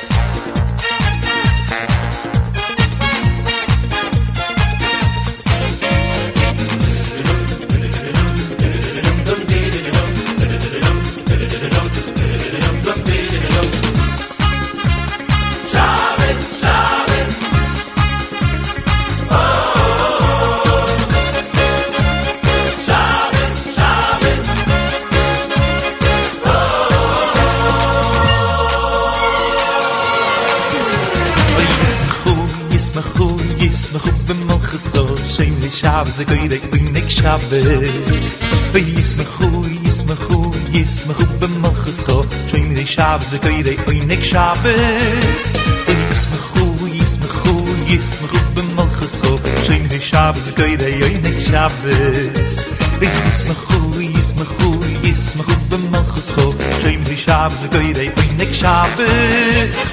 Shabbos 37.48 38.36
Yis 38.74 39.14
mechu, 39.14 39.48
yis 39.84 40.02
mechu, 40.02 40.38
yis 40.74 41.04
mechu 41.06 41.24
b'machas 41.40 41.98
cho 42.06 42.22
Shoyim 42.48 42.74
dey 42.76 42.84
Shabbos 42.84 43.30
v'koy 43.32 43.62
dey 43.64 43.76
oynik 43.88 44.22
Shabbos. 44.22 45.48
Yis 45.88 46.24
mechu, 46.30 46.64
yis 46.98 47.16
mechu, 47.16 47.54
yis 47.90 48.20
mechu 48.20 48.40
b'machas 48.54 49.14
cho 49.22 49.32
Shoyim 49.66 49.88
dey 49.88 49.98
Shabbos 49.98 50.44
v'koy 50.50 50.76
dey 50.76 51.00
oynik 51.06 51.38
Shabbos. 51.48 52.54
Yis 53.00 53.38
mechu, 53.48 53.80
yis 54.14 54.30
mechu, 54.38 54.70
yis 55.06 55.34
mechu 55.36 55.56
b'machas 55.70 56.28
cho 56.34 56.44
Shoyim 56.82 57.02
dey 57.08 57.16
Shabbos 57.16 57.60
v'koy 57.64 57.94
dey 57.94 58.08
oynik 58.10 58.52
Shabbos. 58.60 59.92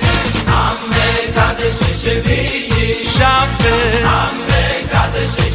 Amen, 0.60 1.34
kadesh 1.38 1.78
she 1.80 1.92
she 2.04 2.16
be 2.28 2.40
yis 2.76 3.00
Shabbos. 3.16 4.04
Amen, 4.20 4.80
kadeh 4.92 5.28
she 5.36 5.55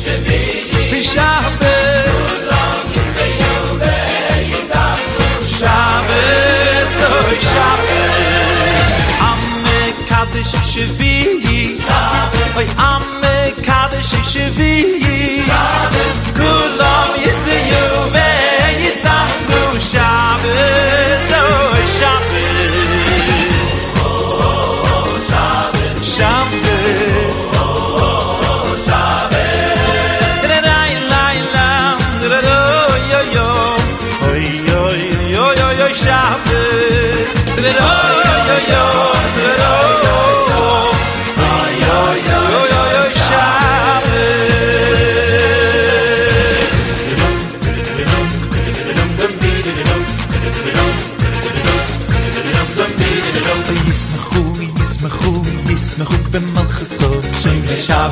kadish 10.51 10.71
shvi 10.73 11.15
yi 11.47 11.59
oy 12.59 12.67
am 12.91 13.05
kadish 13.67 14.13
shvi 14.31 14.73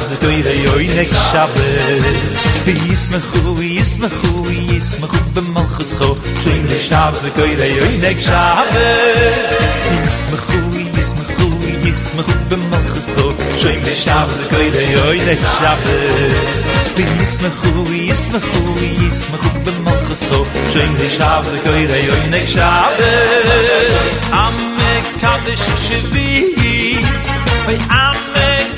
זיי 0.08 0.18
קוידיי 0.18 0.56
יוינק 0.56 1.08
שאב 1.32 1.50
דיס 2.64 3.08
מע 3.10 3.18
חויס 3.20 3.98
מע 3.98 4.08
חויס 4.08 5.00
מע 5.00 5.06
חויס 5.06 5.28
במלחס 5.34 5.94
ק 5.94 6.02
שוינגל 6.42 6.78
שאב 6.78 7.14
זיי 7.22 7.30
קוידיי 7.30 7.70
יוינק 7.70 8.20
שאב 8.20 8.66
דיס 9.90 10.24
מע 10.30 10.36
חויס 10.36 11.12
מע 11.12 11.24
חויס 11.36 12.14
מע 12.14 12.22
חויס 12.22 12.42
במלחס 12.48 13.10
ק 13.10 13.18
שוינגל 13.58 13.94
שאב 13.94 14.30
זיי 14.30 14.48
קוידיי 14.50 14.92
יוינק 14.92 15.38
שאב 15.58 15.78
דיס 16.96 17.38
מע 17.42 17.48
חויס 17.50 18.28
מע 18.28 18.38
חויס 18.40 19.26
מע 19.30 19.38
חויס 19.38 19.68
במלחס 19.68 20.22
ק 20.22 20.32
שוינגל 20.72 21.08
שאב 21.08 21.44
זיי 21.50 21.60
קוידיי 21.60 22.04
יוינק 22.04 22.46
שאב 22.46 22.92
אמ 24.32 24.76
נק 24.76 25.20
קאד 25.20 25.56
שי 25.56 25.88
שווי 25.88 26.54
וי 27.66 27.76
אמ 27.76 28.16
נק 28.34 28.77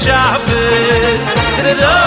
shoppers. 0.00 1.28
It 1.70 1.99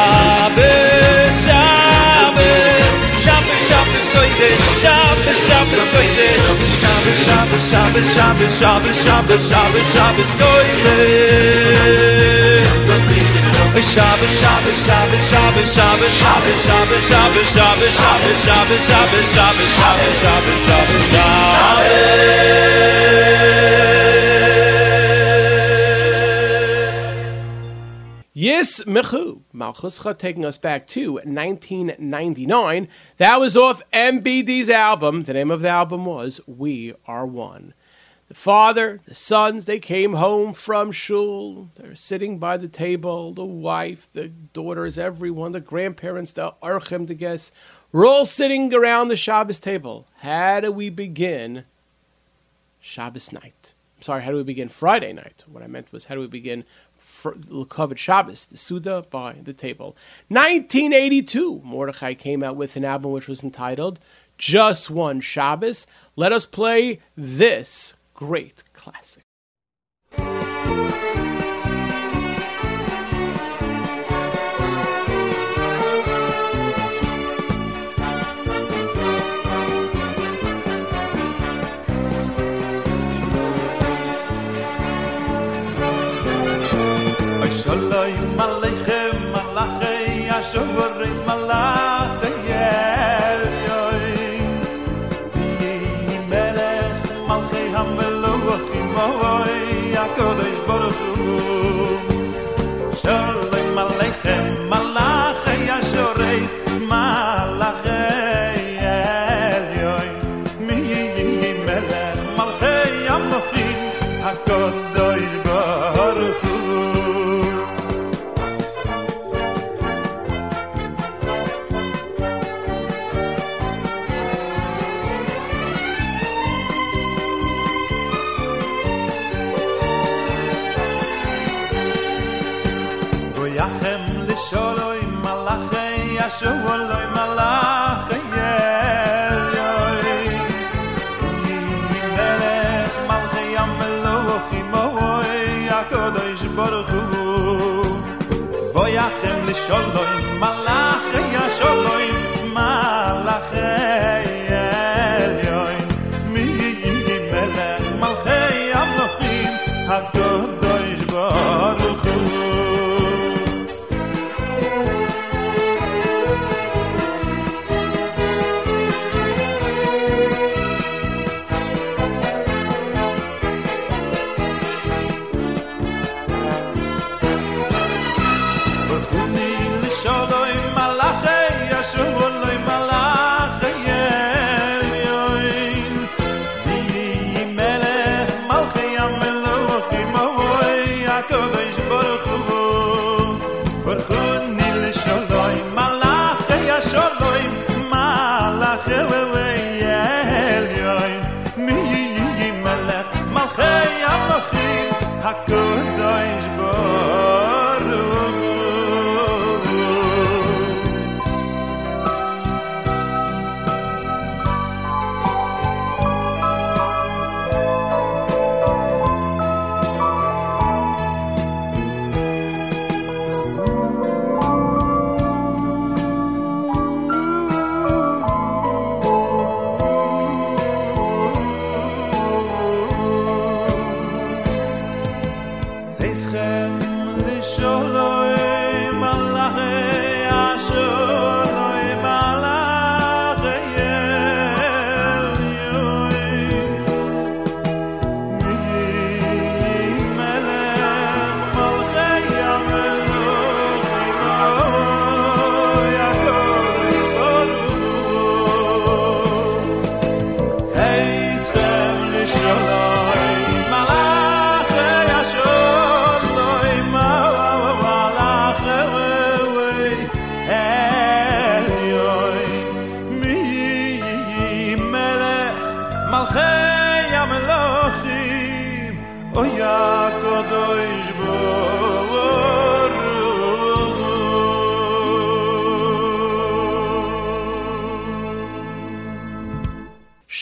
Shabbos, 0.00 0.64
Shabbos, 2.10 2.56
Shabbos, 3.20 3.60
Shabbos, 3.68 4.06
Kodesh, 4.16 4.64
Shabbos, 4.80 5.38
Shabbos, 5.44 5.84
Kodesh, 5.92 6.46
Shabbos, 6.80 7.18
Shabbos, 7.20 7.64
Shabbos, 7.68 8.52
Shabbos, 8.58 8.96
Shabbos, 9.04 9.42
Shabbos, 9.50 9.84
Shabbos, 9.92 10.30
Kodesh. 10.40 11.60
Shabbos, 13.70 13.94
Shabbos, 13.94 14.84
Shabbos, 14.84 15.30
Shabbos, 15.30 15.74
Shabbos, 15.74 16.18
Shabbos, 16.18 16.18
Shabbos, 16.18 16.58
Shabbos, 16.66 17.06
Shabbos, 17.06 17.48
Shabbos, 17.54 17.94
Shabbos, 17.94 18.42
Shabbos, 18.44 18.82
Shabbos, 18.86 19.70
Shabbos, 19.70 20.18
Shabbos, 20.66 21.02
Shabbos, 21.10 22.50
Yis 28.32 28.84
Mechu, 28.86 29.42
Malchuscha 29.54 30.18
taking 30.18 30.44
us 30.44 30.58
back 30.58 30.86
to 30.88 31.12
1999. 31.12 32.88
That 33.18 33.38
was 33.38 33.56
off 33.56 33.82
MBD's 33.92 34.68
album. 34.68 35.22
The 35.22 35.34
name 35.34 35.50
of 35.50 35.60
the 35.60 35.68
album 35.68 36.06
was 36.06 36.40
We 36.46 36.94
Are 37.06 37.26
One. 37.26 37.74
The 38.30 38.36
father, 38.36 39.00
the 39.06 39.14
sons, 39.14 39.66
they 39.66 39.80
came 39.80 40.14
home 40.14 40.54
from 40.54 40.92
shul. 40.92 41.68
They're 41.74 41.96
sitting 41.96 42.38
by 42.38 42.58
the 42.58 42.68
table. 42.68 43.32
The 43.32 43.44
wife, 43.44 44.12
the 44.12 44.28
daughters, 44.28 45.00
everyone, 45.00 45.50
the 45.50 45.60
grandparents, 45.60 46.32
the 46.34 46.54
archim, 46.62 47.08
the 47.08 47.14
guests. 47.14 47.50
We're 47.90 48.06
all 48.06 48.24
sitting 48.24 48.72
around 48.72 49.08
the 49.08 49.16
Shabbos 49.16 49.58
table. 49.58 50.06
How 50.18 50.60
do 50.60 50.70
we 50.70 50.90
begin 50.90 51.64
Shabbos 52.78 53.32
night? 53.32 53.74
I'm 53.96 54.02
sorry, 54.02 54.22
how 54.22 54.30
do 54.30 54.36
we 54.36 54.44
begin 54.44 54.68
Friday 54.68 55.12
night? 55.12 55.42
What 55.48 55.64
I 55.64 55.66
meant 55.66 55.90
was, 55.90 56.04
how 56.04 56.14
do 56.14 56.20
we 56.20 56.28
begin 56.28 56.64
Lekavod 57.24 57.98
Shabbos, 57.98 58.46
the 58.46 58.56
Suda 58.56 59.06
by 59.10 59.38
the 59.42 59.52
table? 59.52 59.96
1982, 60.28 61.62
Mordechai 61.64 62.14
came 62.14 62.44
out 62.44 62.54
with 62.54 62.76
an 62.76 62.84
album 62.84 63.10
which 63.10 63.26
was 63.26 63.42
entitled 63.42 63.98
Just 64.38 64.88
One 64.88 65.20
Shabbos. 65.20 65.88
Let 66.14 66.30
us 66.30 66.46
play 66.46 67.00
this 67.16 67.96
great 68.20 68.64
classic. 68.74 69.24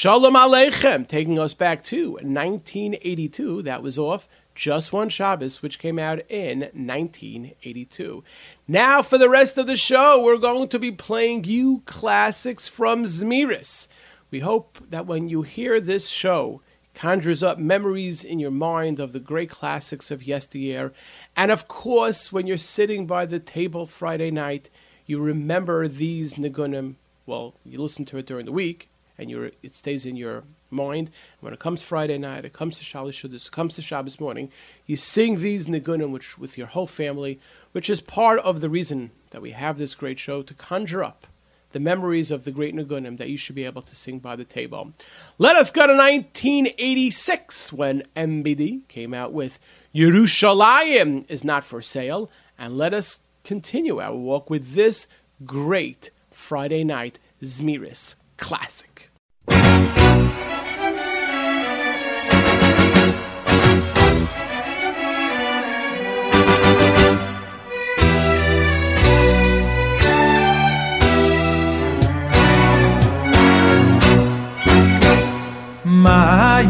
Shalom 0.00 0.34
Aleichem, 0.34 1.08
taking 1.08 1.40
us 1.40 1.54
back 1.54 1.82
to 1.82 2.12
1982. 2.22 3.62
That 3.62 3.82
was 3.82 3.98
off 3.98 4.28
Just 4.54 4.92
One 4.92 5.08
Shabbos, 5.08 5.60
which 5.60 5.80
came 5.80 5.98
out 5.98 6.20
in 6.28 6.60
1982. 6.60 8.22
Now, 8.68 9.02
for 9.02 9.18
the 9.18 9.28
rest 9.28 9.58
of 9.58 9.66
the 9.66 9.76
show, 9.76 10.22
we're 10.22 10.38
going 10.38 10.68
to 10.68 10.78
be 10.78 10.92
playing 10.92 11.42
you 11.42 11.82
classics 11.84 12.68
from 12.68 13.06
Zmiris. 13.06 13.88
We 14.30 14.38
hope 14.38 14.78
that 14.88 15.06
when 15.06 15.26
you 15.26 15.42
hear 15.42 15.80
this 15.80 16.08
show, 16.08 16.62
conjures 16.94 17.42
up 17.42 17.58
memories 17.58 18.22
in 18.22 18.38
your 18.38 18.52
mind 18.52 19.00
of 19.00 19.10
the 19.10 19.18
great 19.18 19.50
classics 19.50 20.12
of 20.12 20.22
yesteryear. 20.22 20.92
And 21.36 21.50
of 21.50 21.66
course, 21.66 22.30
when 22.32 22.46
you're 22.46 22.56
sitting 22.56 23.08
by 23.08 23.26
the 23.26 23.40
table 23.40 23.84
Friday 23.84 24.30
night, 24.30 24.70
you 25.06 25.18
remember 25.18 25.88
these 25.88 26.34
nigunim. 26.34 26.94
Well, 27.26 27.54
you 27.64 27.82
listen 27.82 28.04
to 28.04 28.18
it 28.18 28.26
during 28.26 28.46
the 28.46 28.52
week, 28.52 28.90
and 29.18 29.30
you 29.30 29.50
it 29.62 29.74
stays 29.74 30.06
in 30.06 30.16
your 30.16 30.44
mind. 30.70 31.10
When 31.40 31.52
it 31.52 31.58
comes 31.58 31.82
Friday 31.82 32.18
night, 32.18 32.44
it 32.44 32.52
comes 32.52 32.78
to 32.78 32.84
Shalishudis, 32.84 33.46
it 33.46 33.52
comes 33.52 33.74
to 33.76 33.82
Shabbos 33.82 34.20
morning, 34.20 34.50
you 34.86 34.96
sing 34.96 35.38
these 35.38 35.66
nigunim 35.66 36.10
which, 36.10 36.38
with 36.38 36.56
your 36.56 36.68
whole 36.68 36.86
family, 36.86 37.40
which 37.72 37.90
is 37.90 38.00
part 38.00 38.38
of 38.40 38.60
the 38.60 38.70
reason 38.70 39.10
that 39.30 39.42
we 39.42 39.50
have 39.50 39.78
this 39.78 39.94
great 39.94 40.18
show 40.18 40.42
to 40.42 40.54
conjure 40.54 41.02
up 41.02 41.26
the 41.72 41.80
memories 41.80 42.30
of 42.30 42.44
the 42.44 42.50
great 42.50 42.74
Nagunim 42.74 43.18
that 43.18 43.28
you 43.28 43.36
should 43.36 43.54
be 43.54 43.64
able 43.64 43.82
to 43.82 43.94
sing 43.94 44.18
by 44.18 44.36
the 44.36 44.44
table. 44.44 44.92
Let 45.36 45.56
us 45.56 45.70
go 45.70 45.86
to 45.86 45.94
1986 45.94 47.72
when 47.72 48.02
MBD 48.16 48.88
came 48.88 49.12
out 49.12 49.32
with 49.32 49.58
Yerushalayim 49.94 51.30
is 51.30 51.44
not 51.44 51.64
for 51.64 51.82
sale, 51.82 52.30
and 52.58 52.78
let 52.78 52.94
us 52.94 53.20
continue 53.44 54.00
our 54.00 54.14
walk 54.14 54.50
with 54.50 54.74
this 54.74 55.06
great 55.44 56.10
Friday 56.30 56.84
night 56.84 57.18
Zmiris 57.42 58.16
classic. 58.36 59.07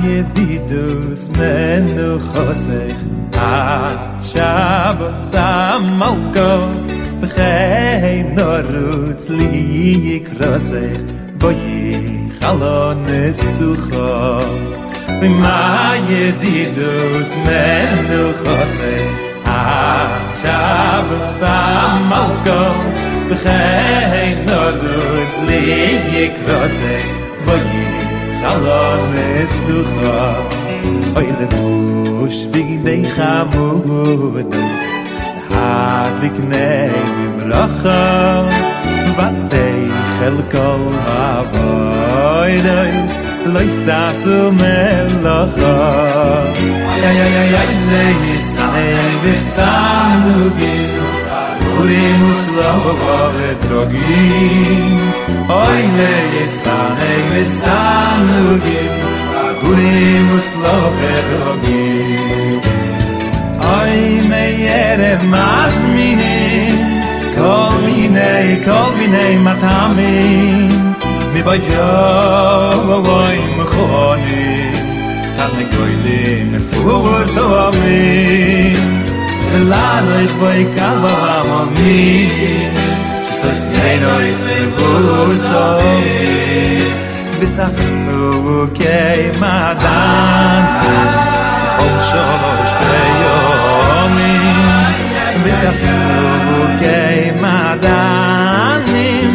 ye 0.05 0.23
di 0.35 0.59
dus 0.71 1.29
men 1.37 1.97
du 1.97 2.11
khose 2.29 2.83
at 3.35 3.99
chab 4.31 4.99
sam 5.31 5.83
malko 6.01 6.53
bkhay 7.21 8.17
norut 8.37 9.23
li 9.37 9.63
ye 10.07 10.17
krose 10.29 10.87
bo 11.41 11.51
ye 11.51 11.93
khalon 12.39 13.07
su 13.41 13.71
kho 13.87 14.15
bi 15.21 15.29
ma 15.43 15.61
ye 16.11 16.25
di 16.43 16.59
dus 16.79 17.31
men 17.47 17.95
du 18.11 18.25
khose 18.43 18.97
at 19.61 20.23
chab 20.43 21.07
sam 21.41 21.95
malko 22.11 22.63
bkhay 23.31 24.29
norut 24.49 25.35
li 25.49 25.65
ye 26.17 26.27
Allah 28.51 28.99
mesucha 29.15 30.21
Oy 31.19 31.27
le 31.41 31.47
bush 31.55 32.41
big 32.53 32.69
dey 32.87 33.03
khamudus 33.17 34.85
hat 35.53 36.23
ik 36.29 36.37
ney 36.51 36.93
bracha 37.39 38.03
wat 39.19 39.37
dey 39.53 39.81
khalko 40.19 40.69
avoy 41.35 42.53
dey 42.69 42.93
leisa 43.55 44.01
su 44.21 44.37
melacha 44.61 45.77
ay 47.09 47.17
ay 47.25 47.35
ay 47.43 47.53
ay 47.63 47.71
ley 47.91 48.13
mesay 48.23 48.95
besam 49.23 50.23
Purim 51.79 52.31
u 52.31 52.35
slova 52.35 53.29
ve 53.39 53.69
drogim 53.69 55.13
Oy 55.49 55.83
le 55.99 56.41
yesane 56.41 57.15
ve 57.31 57.49
sanugim 57.49 58.93
A 59.37 59.61
Purim 59.61 60.29
u 60.39 60.41
slova 60.41 60.91
ve 61.01 61.17
drogim. 61.31 62.61
Oy 63.79 64.29
me 64.29 64.45
yere 64.65 65.19
mas 65.25 65.75
mine 65.95 66.39
Kol 67.37 67.73
mine, 67.87 68.61
kol 68.65 68.91
mine 68.99 69.39
matame 69.45 70.15
Mi 71.35 71.43
bay 71.47 71.61
jo 71.69 71.91
vo 72.87 72.97
vay 73.09 73.39
mkhoni 73.59 74.47
Tan 75.37 75.55
goyle 75.73 76.45
me 76.51 76.59
fu 76.71 76.83
vo 76.83 77.19
tome 77.35 78.39
Lala 79.71 80.23
ich 80.23 80.35
bay 80.41 80.63
kava 80.77 81.28
Bis 87.41 87.59
a 87.59 87.69
fu 87.77 88.69
ke 88.79 89.01
ma 89.41 89.59
dan 89.83 90.63
Hom 91.77 91.95
sho 92.09 92.27
shpe 92.71 93.01
yo 93.23 93.39
mi 94.17 94.35
Bis 95.45 95.63
a 95.69 95.73
fu 95.81 95.95
ke 96.83 97.01
ma 97.43 97.59
dan 97.85 98.85
nim 98.93 99.33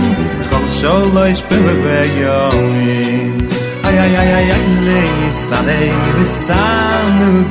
Hom 0.50 0.66
sho 0.78 0.96
lo 1.16 1.26
shpe 1.40 1.58
ve 1.84 2.02
yo 2.22 2.42
mi 2.76 3.02
Ay 3.88 3.98
ay 4.04 4.14
ay 4.22 4.32
ay 4.40 4.50
ay 4.58 4.66
le 4.88 5.02
sa 5.46 5.60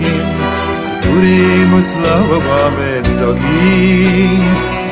gi 0.01 0.17
Uri 1.13 1.41
mus 1.71 1.91
lo 2.03 2.17
ba 2.47 2.63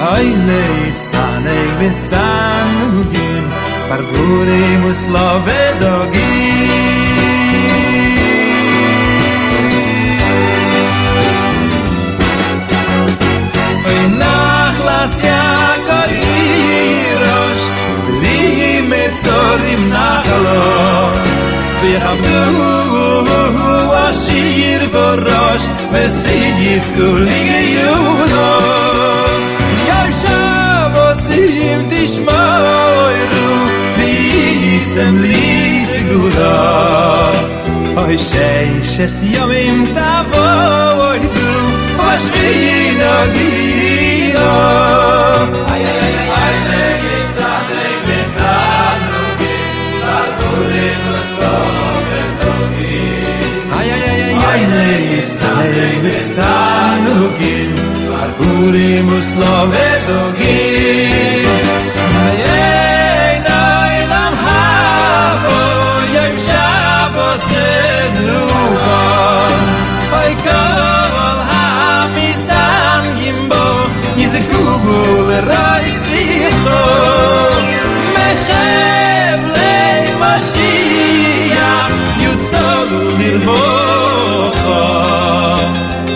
Hoy 0.02 0.28
le 0.48 0.64
sane 1.08 1.60
me 1.78 1.88
san 1.92 2.70
gim 3.12 3.44
par 3.88 4.00
gure 4.12 4.62
muslave 4.84 5.62
dogi 5.80 6.36
Hoy 13.84 14.00
nach 14.22 14.78
las 14.88 15.12
ya 15.28 15.44
kairos 15.88 17.62
li 18.22 18.40
me 18.90 19.04
tsorim 19.20 19.82
nachalo 19.94 20.62
vi 21.80 21.92
habu 22.04 22.40
Vashir 24.10 24.82
vorosh, 24.92 25.66
vesi 25.92 26.38
yiskul, 26.62 27.18
ligi 27.28 27.62
yudosh. 27.76 29.19
sem 35.00 35.14
li 35.24 35.84
sigula 35.90 36.56
oi 38.02 38.16
shei 38.28 38.72
shes 38.92 39.14
yom 39.34 39.52
im 39.60 39.78
tavo 39.98 40.42
oi 41.04 41.20
du 41.36 41.52
vas 42.00 42.24
vida 42.34 43.14
vida 43.36 44.50
ay 45.74 45.84
ay 45.92 46.02
ay 46.16 46.18
ay 46.40 46.58
le 46.72 46.90
sa 47.36 47.52
le 47.70 47.86
ge 48.08 48.20
sa 48.36 48.52
no 49.06 49.22
ge 49.40 49.56
la 50.04 50.20
do 50.42 50.52
le 50.72 50.86
no 51.04 51.16
sto 51.30 51.54
ge 52.08 52.22
do 52.42 52.52
ay 53.78 53.88
ay 53.96 54.04
ay 54.12 54.22
ay 54.50 54.62
ay 54.84 55.22
sa 55.36 55.54
sa 56.34 56.52
lo 57.06 57.18
vedo 59.72 60.20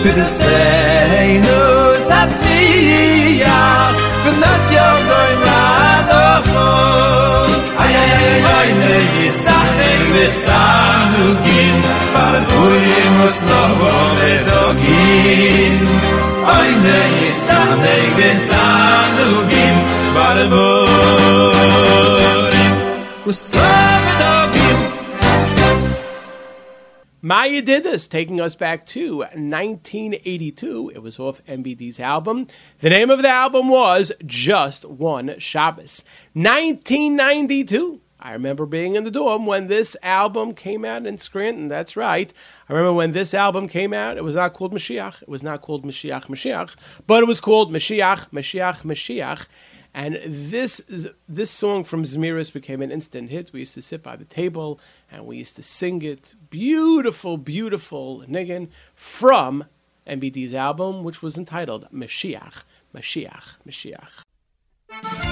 bitte 0.05 0.27
sei 0.27 1.39
nu 1.45 1.61
satz 2.09 2.37
mir 2.45 3.29
ja 3.43 3.63
für 4.23 4.35
das 4.43 4.63
jahr 4.75 4.99
dein 5.11 5.37
mado 5.47 6.23
ho 6.49 6.69
ay 7.83 7.93
ay 8.03 8.11
ay 8.25 8.45
ay 8.57 8.69
ne 8.81 8.95
ist 9.27 9.47
da 9.47 9.65
wir 10.13 10.29
sam 10.29 11.13
gehen. 11.45 11.77
Par 12.13 12.35
du 12.49 12.63
muss 13.17 13.37
noch 13.51 13.73
wohl 13.81 14.33
da 14.49 14.63
gehen. 14.83 15.75
Ay 16.57 16.69
ne 16.85 16.99
ist 17.29 17.49
da 17.49 17.61
wir 18.17 18.35
du 19.17 19.29
gehen. 19.51 19.77
Par 20.15 20.37
du 20.53 20.65
Oh, 23.27 23.74
Mah 27.25 27.45
Yedidus, 27.45 28.07
taking 28.07 28.39
us 28.39 28.53
back 28.53 28.85
to 28.85 29.21
1982. 29.21 30.91
It 30.93 31.01
was 31.01 31.19
off 31.19 31.43
MBD's 31.45 31.99
album. 31.99 32.45
The 32.81 32.91
name 32.91 33.09
of 33.09 33.23
the 33.23 33.29
album 33.29 33.67
was 33.67 34.11
Just 34.23 34.85
One 34.85 35.39
Shabbos. 35.39 36.03
1992. 36.33 37.99
I 38.19 38.33
remember 38.33 38.67
being 38.67 38.95
in 38.95 39.05
the 39.05 39.11
dorm 39.11 39.47
when 39.47 39.69
this 39.69 39.97
album 40.03 40.53
came 40.53 40.85
out 40.85 41.07
in 41.07 41.17
Scranton. 41.17 41.67
That's 41.67 41.97
right. 41.97 42.31
I 42.69 42.73
remember 42.73 42.93
when 42.93 43.13
this 43.13 43.33
album 43.33 43.67
came 43.67 43.91
out, 43.91 44.17
it 44.17 44.23
was 44.23 44.35
not 44.35 44.53
called 44.53 44.73
Mashiach. 44.73 45.23
It 45.23 45.27
was 45.27 45.41
not 45.41 45.63
called 45.63 45.83
Mashiach 45.83 46.25
Mashiach, 46.25 46.75
but 47.07 47.23
it 47.23 47.27
was 47.27 47.41
called 47.41 47.71
Mashiach 47.71 48.29
Mashiach 48.29 48.83
Mashiach. 48.83 49.47
And 49.95 50.19
this 50.25 50.81
this 51.25 51.49
song 51.49 51.85
from 51.85 52.03
Zmiris 52.03 52.51
became 52.51 52.81
an 52.81 52.91
instant 52.91 53.29
hit. 53.29 53.53
We 53.53 53.61
used 53.61 53.75
to 53.75 53.81
sit 53.81 54.03
by 54.03 54.17
the 54.17 54.25
table 54.25 54.77
and 55.09 55.25
we 55.25 55.37
used 55.37 55.55
to 55.55 55.63
sing 55.63 56.01
it. 56.01 56.35
Beautiful, 56.49 57.37
beautiful 57.37 58.25
niggin 58.27 58.67
from 58.93 59.63
MBD's 60.05 60.53
album, 60.53 61.05
which 61.05 61.21
was 61.21 61.37
entitled 61.37 61.87
Mashiach, 61.93 62.65
Mashiach, 62.93 63.55
Mashiach. 63.65 65.24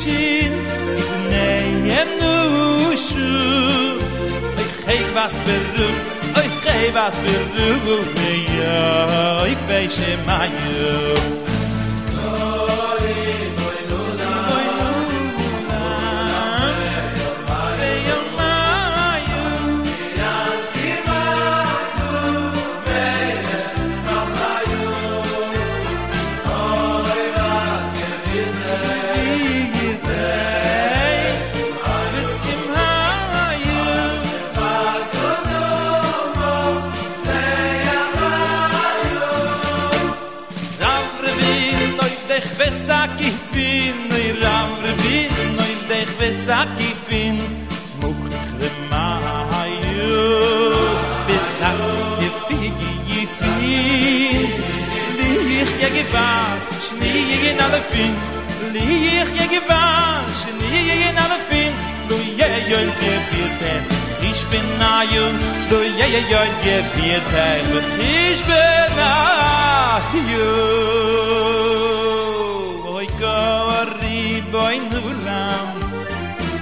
shin 0.00 0.54
nei 1.32 1.68
em 2.00 2.10
nu 2.20 2.34
shu 3.06 3.30
oi 4.58 4.66
khayg 4.84 5.06
vas 5.16 5.34
beru 5.46 5.88
Ich 6.46 6.56
khayg 6.64 6.92
vas 6.96 7.16
beru 7.24 7.96
me 8.16 8.32
Ich 8.48 8.66
oi 9.44 9.54
beishe 9.68 10.10
mayo 10.26 11.53
alfin 57.74 58.14
li 58.74 58.88
ich 59.18 59.30
je 59.38 59.46
gewan 59.52 60.24
shni 60.40 60.80
ye 60.88 60.96
ye 61.02 61.10
alfin 61.24 61.72
du 62.08 62.16
ye 62.40 62.48
ye 62.70 62.80
ye 63.02 63.14
vierter 63.30 63.80
ich 64.30 64.42
bin 64.50 64.66
na 64.80 64.92
ye 65.12 65.24
du 65.70 65.78
ye 65.98 66.06
ye 66.14 66.22
ye 66.32 66.42
ye 66.66 66.76
vierter 66.94 67.58
ich 68.10 68.42
bin 68.48 68.94
na 68.98 69.14
ye 70.30 70.48
oi 72.94 73.08
ka 73.20 73.42
ri 73.98 74.22
boy 74.54 74.74
nu 74.90 75.04
lam 75.26 75.68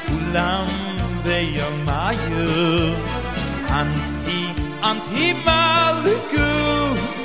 nu 0.08 0.16
lam 0.36 0.68
de 1.24 1.38
ye 1.56 1.68
ma 1.86 2.04
ye 2.26 2.50
an 3.80 3.96
di 4.26 4.42
an 4.90 4.96
di 5.08 5.26
mal 5.46 6.04
ku 6.32 6.48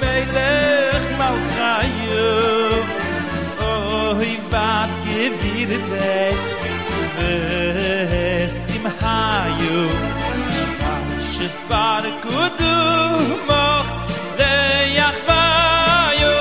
Ich 0.02 1.06
mag 1.20 1.38
gaie 1.58 2.67
vat 4.52 4.90
gevir 5.06 5.72
te 5.90 6.16
sim 8.62 8.86
hayu 9.00 9.80
shfar 11.32 12.04
kudu 12.26 12.76
moch 13.50 13.90
le 14.40 14.56
yakhvayu 15.00 16.36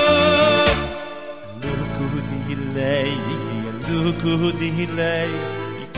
luku 1.61 2.07
di 2.29 2.55
lei 2.75 3.15
luku 3.87 4.35
di 4.59 4.71
lei 4.99 5.31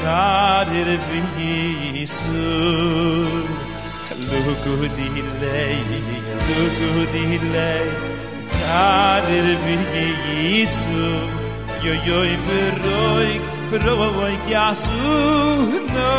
kadir 0.01 0.89
vi 1.07 2.07
su 2.17 2.47
lugu 4.29 4.77
di 4.97 5.09
lei 5.41 5.79
lugu 6.47 6.91
yo 11.83 11.93
yo 12.07 12.19
i 12.33 12.35
beroy 12.45 13.29
krova 13.71 14.07
no 15.95 16.13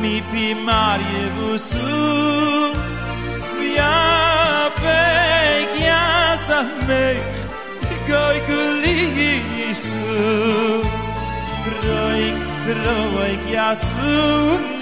mi 0.00 0.14
pi 0.30 0.46
marie 0.66 1.24
busu 1.36 1.90
ya 3.76 3.96
pe 4.80 5.02
ya 5.84 6.04
sa 6.46 6.60
me 6.88 7.04
goy 8.08 8.38
kuli 8.48 8.98
isu 9.68 10.08
beroy 11.64 12.24
krova 12.64 13.26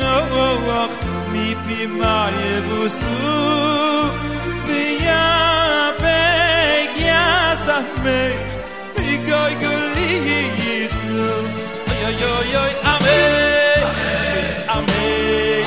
no 0.01 0.17
mi 1.33 1.47
pi 1.67 1.81
marie 2.01 2.57
busu 2.69 3.15
ya 5.07 5.27
pe 6.03 6.21
ya 7.11 7.25
goy 9.29 9.53
goli 9.63 10.11
yisu 10.63 11.23
ay 11.93 12.03
ay 12.11 12.23
ay 12.27 12.53
ay 12.63 12.73
amen 12.95 13.83
amen 14.77 15.65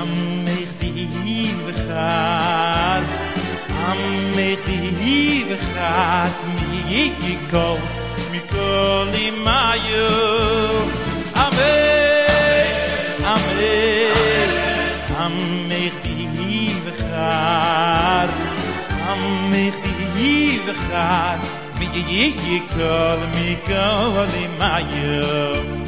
am 0.00 0.10
mich 0.46 0.72
di 0.80 0.90
hiwe 1.14 1.72
am 3.90 4.00
mich 4.36 4.60
di 4.66 4.78
hiwe 5.00 5.56
mi 6.54 6.80
ikko 7.34 7.68
mi 8.30 8.40
koli 8.52 9.26
mayo 9.46 10.10
amen 11.44 12.70
amen 13.34 14.50
am 15.24 15.34
mich 15.70 15.96
di 16.04 16.16
hiwe 16.36 16.92
am 19.10 19.22
mich 19.50 19.76
di 19.84 19.92
hiwe 20.16 20.74
ye 22.06 22.24
ye 22.46 22.58
kol 22.74 23.20
mi 23.34 23.50
kol 23.68 24.32
mayu 24.58 25.87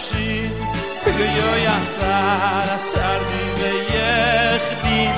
נפשי 0.00 0.48
גיו 1.04 1.56
יסר 1.56 2.76
אסר 2.76 3.18
די 3.30 3.64
ויחדי 3.64 5.08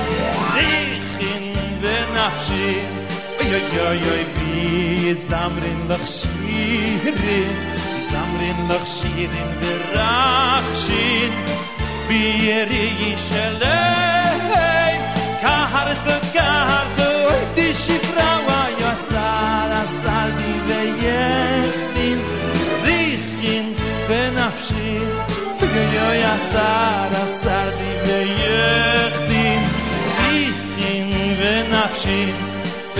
ריחין 0.53 1.53
ונפשי 1.81 2.79
גיו 3.41 3.59
יו 3.73 3.93
יו 3.93 4.25
בי 4.39 5.15
זמרין 5.15 5.87
לך 5.89 6.07
שירין 6.07 7.51
זמרין 8.01 8.67
לך 8.69 8.87
שירין 8.87 9.47
ורחשין 9.61 11.33
בי 12.07 12.35
ירי 12.41 12.89
ישלם. 12.99 14.22
oy 26.13 26.23
asar 26.35 27.11
sar 27.13 27.27
sar 27.41 27.67
di 27.79 27.91
ve 28.05 28.19
ich 30.41 30.61
in 30.93 31.09
ve 31.39 31.55
nafshi 31.73 32.21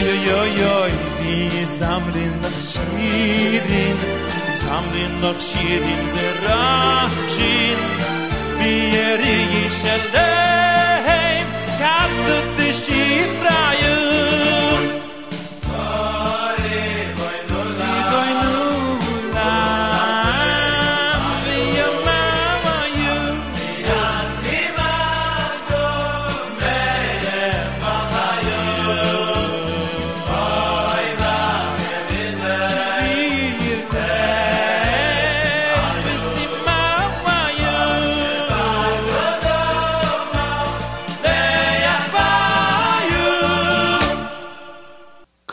yo 0.05 0.13
yo 0.27 0.41
yo 0.61 0.75
di 1.19 1.37
zamrin 1.79 2.33
nach 2.43 2.61
shirin 2.71 3.97
zamrin 4.61 5.13
nach 5.23 5.41
shirin 5.49 6.03
ve 6.15 6.27
rachshin 6.45 7.79
eri 8.71 9.37
yishelehem 9.53 11.47
kat 11.81 12.13
di 12.57 12.69
shifrayu 12.83 13.97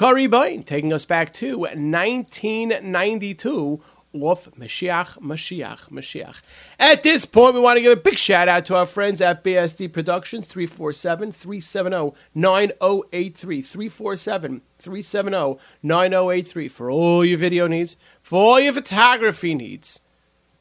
Kah 0.01 0.13
Ribon 0.13 0.63
taking 0.63 0.95
us 0.95 1.05
back 1.05 1.31
to 1.35 1.59
1992 1.59 3.83
off 4.15 4.49
Mashiach, 4.53 5.19
Mashiach, 5.19 5.91
Mashiach. 5.91 6.41
At 6.79 7.03
this 7.03 7.27
point, 7.27 7.53
we 7.53 7.61
want 7.61 7.77
to 7.77 7.83
give 7.83 7.93
a 7.93 8.01
big 8.01 8.17
shout 8.17 8.49
out 8.49 8.65
to 8.65 8.77
our 8.77 8.87
friends 8.87 9.21
at 9.21 9.45
BSD 9.45 9.93
Productions, 9.93 10.47
347 10.47 11.33
370 11.33 12.15
9083. 12.35 13.61
347 13.61 14.63
370 14.79 15.59
9083 15.83 16.69
for 16.69 16.91
all 16.91 17.23
your 17.23 17.37
video 17.37 17.67
needs, 17.67 17.99
for 18.23 18.43
all 18.43 18.59
your 18.59 18.73
photography 18.73 19.55
needs. 19.55 20.01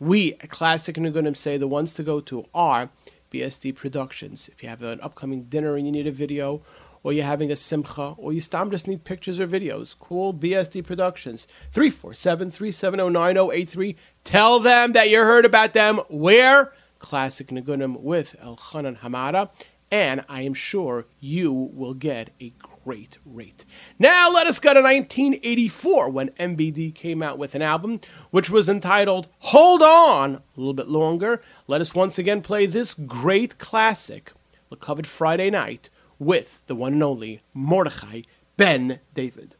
We 0.01 0.33
at 0.33 0.49
Classic 0.49 0.97
Nagunim 0.97 1.37
say 1.37 1.55
the 1.55 1.65
ones 1.65 1.93
to 1.93 2.03
go 2.03 2.19
to 2.19 2.43
are 2.53 2.89
BSD 3.31 3.73
Productions. 3.73 4.49
If 4.49 4.63
you 4.63 4.67
have 4.67 4.83
an 4.83 4.99
upcoming 4.99 5.43
dinner 5.43 5.77
and 5.77 5.85
you 5.85 5.93
need 5.93 6.07
a 6.07 6.11
video, 6.11 6.61
or 7.03 7.13
you're 7.13 7.25
having 7.25 7.51
a 7.51 7.55
simcha, 7.55 8.13
or 8.17 8.33
you 8.33 8.41
stam 8.41 8.71
just 8.71 8.87
need 8.87 9.03
pictures 9.03 9.39
or 9.39 9.47
videos, 9.47 9.97
call 9.97 10.33
BSD 10.33 10.83
Productions 10.83 11.47
347 11.71 12.51
370 12.51 13.09
9083. 13.09 13.95
Tell 14.23 14.59
them 14.59 14.93
that 14.93 15.09
you 15.09 15.19
heard 15.19 15.45
about 15.45 15.73
them. 15.73 16.01
Where? 16.09 16.73
Classic 16.99 17.47
Nagunim 17.47 18.01
with 18.01 18.35
Elchanan 18.43 18.99
Hamada. 18.99 19.49
And 19.91 20.21
I 20.29 20.43
am 20.43 20.53
sure 20.53 21.07
you 21.19 21.51
will 21.51 21.95
get 21.95 22.29
a 22.39 22.53
great 22.59 23.17
rate. 23.25 23.65
Now 23.97 24.29
let 24.31 24.45
us 24.45 24.59
go 24.59 24.73
to 24.73 24.81
1984 24.81 26.09
when 26.11 26.29
MBD 26.29 26.93
came 26.93 27.23
out 27.23 27.39
with 27.39 27.55
an 27.55 27.63
album 27.63 27.99
which 28.29 28.51
was 28.51 28.69
entitled 28.69 29.29
Hold 29.39 29.81
On. 29.81 30.35
A 30.35 30.41
little 30.55 30.75
bit 30.75 30.89
longer. 30.89 31.41
Let 31.65 31.81
us 31.81 31.95
once 31.95 32.19
again 32.19 32.41
play 32.41 32.67
this 32.67 32.93
great 32.93 33.57
classic, 33.57 34.31
The 34.69 34.75
Covered 34.75 35.07
Friday 35.07 35.49
Night 35.49 35.89
with 36.19 36.61
the 36.67 36.75
one 36.75 36.93
and 36.93 37.03
only 37.03 37.41
Mordechai 37.53 38.21
Ben 38.57 38.99
David. 39.13 39.55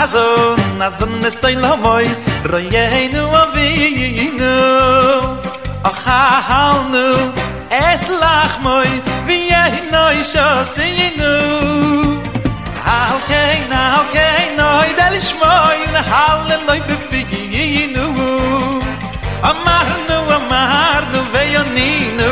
hazon 0.00 0.80
azon 0.86 1.12
nestay 1.22 1.54
la 1.64 1.72
moy 1.84 2.06
rayenu 2.52 3.22
avinu 3.42 4.54
ah 5.90 6.38
halnu 6.48 7.08
es 7.88 8.04
lach 8.22 8.54
moy 8.66 8.90
vi 9.26 9.38
ey 9.64 9.74
noy 9.94 10.16
shosinu 10.32 11.34
hal 12.86 13.18
kein 13.30 13.60
na 13.72 13.80
hal 13.94 14.06
kein 14.16 14.48
noy 14.62 14.88
del 15.00 15.16
shmoy 15.28 15.78
na 15.94 16.02
hal 16.12 16.38
le 16.48 16.56
noy 16.68 16.80
bifiginu 16.88 18.06
amarnu 19.52 20.18
amarnu 20.38 21.20
veyoninu 21.34 22.30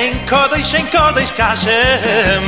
en 0.00 0.12
kodish 0.30 0.74
en 0.80 0.86
kodish 0.96 1.32
kashem 1.40 2.46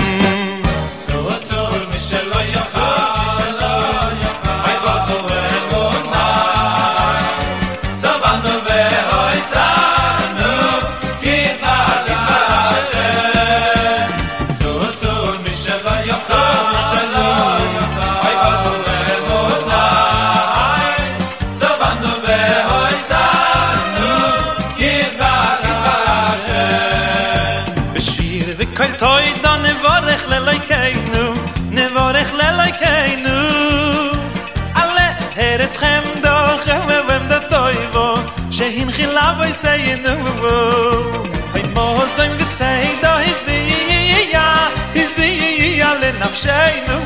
הזביע 46.40 46.66
לנפשנו 46.86 47.06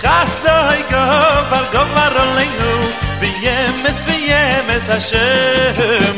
חסדוי 0.00 0.82
גובר 0.90 1.64
גובר 1.72 2.20
עלינו 2.20 2.88
וימס 3.20 4.04
וימס 4.06 4.90
השם 4.90 5.14
צו 5.76 6.17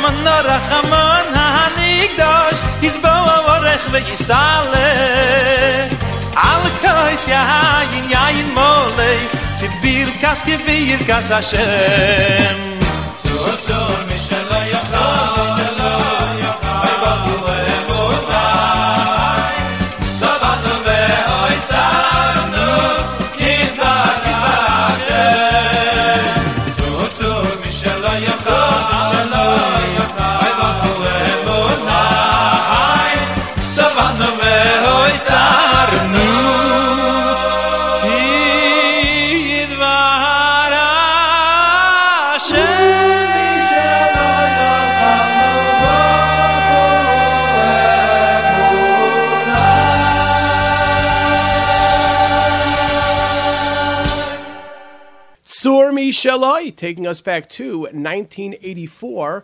Rachaman, 0.00 0.24
no 0.24 0.36
Rachaman, 0.48 1.34
ha 1.34 1.46
Hanigdosh, 1.58 2.60
Hizbo 2.80 3.08
Avorech 3.08 3.84
Yisale. 4.08 5.90
Al 6.36 6.64
Kais 6.82 7.26
Yahayin, 7.28 8.08
Yayin 8.08 8.50
Molei, 8.54 9.20
Kibir 9.60 10.08
Kas 10.20 10.42
Ki 10.42 10.56
Birkas 10.56 11.28
Hashem. 11.28 12.69
Mishelo, 56.20 56.76
taking 56.76 57.06
us 57.06 57.22
back 57.22 57.48
to 57.48 57.80
1984 57.80 59.42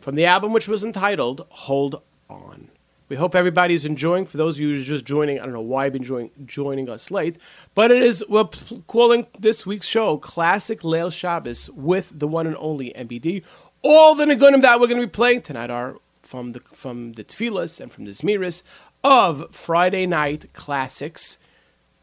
from 0.00 0.14
the 0.14 0.26
album 0.26 0.52
which 0.52 0.68
was 0.68 0.84
entitled 0.84 1.46
Hold 1.48 2.02
On. 2.28 2.68
We 3.08 3.16
hope 3.16 3.34
everybody's 3.34 3.86
enjoying. 3.86 4.26
For 4.26 4.36
those 4.36 4.56
of 4.56 4.60
you 4.60 4.74
who 4.74 4.80
are 4.82 4.84
just 4.84 5.06
joining, 5.06 5.40
I 5.40 5.44
don't 5.44 5.54
know 5.54 5.62
why 5.62 5.86
you've 5.86 5.94
been 5.94 6.30
joining, 6.44 6.90
us 6.90 7.10
late, 7.10 7.38
but 7.74 7.90
it 7.90 8.02
is, 8.02 8.22
we're 8.28 8.44
calling 8.88 9.26
this 9.38 9.64
week's 9.64 9.86
show 9.86 10.18
Classic 10.18 10.82
Leil 10.82 11.10
Shabbos 11.10 11.70
with 11.70 12.12
the 12.14 12.28
one 12.28 12.46
and 12.46 12.56
only 12.58 12.92
MBD. 12.92 13.42
All 13.80 14.14
the 14.14 14.26
Nagunim 14.26 14.60
that 14.60 14.80
we're 14.80 14.88
going 14.88 15.00
to 15.00 15.06
be 15.06 15.10
playing 15.10 15.40
tonight 15.40 15.70
are 15.70 15.96
from 16.20 16.50
the 16.50 16.60
from 16.60 17.14
the 17.14 17.24
Tfilas 17.24 17.80
and 17.80 17.90
from 17.90 18.04
the 18.04 18.10
Zmiris 18.10 18.62
of 19.02 19.46
Friday 19.50 20.04
Night 20.04 20.52
Classics 20.52 21.38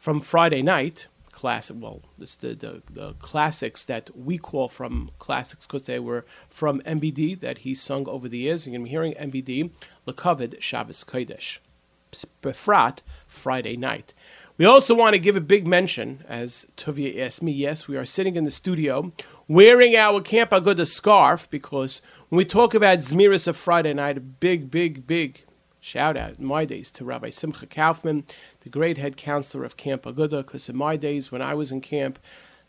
from 0.00 0.20
Friday 0.20 0.62
night 0.62 1.06
classic. 1.40 1.76
Well, 1.80 2.02
the, 2.18 2.26
the 2.54 2.82
the 2.90 3.14
classics 3.14 3.86
that 3.86 4.10
we 4.14 4.36
call 4.36 4.68
from 4.68 5.10
classics 5.18 5.66
because 5.66 5.84
they 5.84 5.98
were 5.98 6.26
from 6.50 6.82
MBD 6.82 7.40
that 7.40 7.58
he 7.58 7.74
sung 7.74 8.06
over 8.06 8.28
the 8.28 8.36
years. 8.36 8.66
You're 8.66 8.74
gonna 8.74 8.84
be 8.84 8.90
hearing 8.90 9.14
MBD 9.14 9.70
Lekavid 10.06 10.60
Shabbos 10.60 11.02
Kodesh 11.02 11.58
Befrat 12.42 12.98
Friday 13.26 13.78
night. 13.78 14.12
We 14.58 14.66
also 14.66 14.94
want 14.94 15.14
to 15.14 15.18
give 15.18 15.36
a 15.36 15.40
big 15.40 15.66
mention, 15.66 16.22
as 16.28 16.66
Tuvia 16.76 17.18
asked 17.24 17.42
me. 17.42 17.52
Yes, 17.52 17.88
we 17.88 17.96
are 17.96 18.04
sitting 18.04 18.36
in 18.36 18.44
the 18.44 18.50
studio 18.50 19.10
wearing 19.48 19.96
our 19.96 20.20
Camp 20.20 20.50
Aguda 20.50 20.86
scarf 20.86 21.48
because 21.48 22.02
when 22.28 22.36
we 22.36 22.44
talk 22.44 22.74
about 22.74 22.98
Zmiris 22.98 23.48
of 23.48 23.56
Friday 23.56 23.94
night, 23.94 24.18
a 24.18 24.20
big, 24.20 24.70
big, 24.70 25.06
big 25.06 25.46
Shout 25.80 26.16
out 26.16 26.38
in 26.38 26.44
my 26.44 26.66
days 26.66 26.90
to 26.92 27.04
Rabbi 27.04 27.30
Simcha 27.30 27.66
Kaufman, 27.66 28.24
the 28.60 28.68
great 28.68 28.98
head 28.98 29.16
counselor 29.16 29.64
of 29.64 29.78
Camp 29.78 30.02
Aguda, 30.02 30.44
because 30.44 30.68
in 30.68 30.76
my 30.76 30.96
days 30.96 31.32
when 31.32 31.40
I 31.40 31.54
was 31.54 31.72
in 31.72 31.80
camp, 31.80 32.18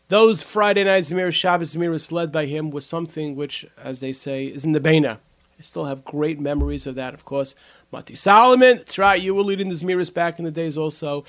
those 0.08 0.42
Friday 0.42 0.84
nights 0.84 1.10
Zemir 1.10 1.30
Shabbos 1.32 1.76
Zemiris 1.76 2.10
led 2.10 2.32
by 2.32 2.46
him 2.46 2.70
was 2.70 2.86
something 2.86 3.36
which, 3.36 3.66
as 3.76 4.00
they 4.00 4.12
say, 4.12 4.46
is 4.46 4.64
in 4.64 4.72
the 4.72 4.80
Bena. 4.80 5.20
I 5.58 5.62
still 5.62 5.84
have 5.84 6.04
great 6.04 6.40
memories 6.40 6.86
of 6.86 6.94
that, 6.94 7.12
of 7.12 7.26
course. 7.26 7.54
Mati 7.92 8.14
Solomon, 8.14 8.78
that's 8.78 8.98
right, 8.98 9.20
you 9.20 9.34
were 9.34 9.42
leading 9.42 9.68
the 9.68 9.74
Zemiris 9.74 10.12
back 10.12 10.38
in 10.38 10.46
the 10.46 10.50
days 10.50 10.78
also. 10.78 11.24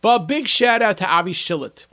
But 0.00 0.26
big 0.26 0.48
shout 0.48 0.82
out 0.82 0.98
to 0.98 1.08
Avi 1.08 1.32
Shillet, 1.32 1.86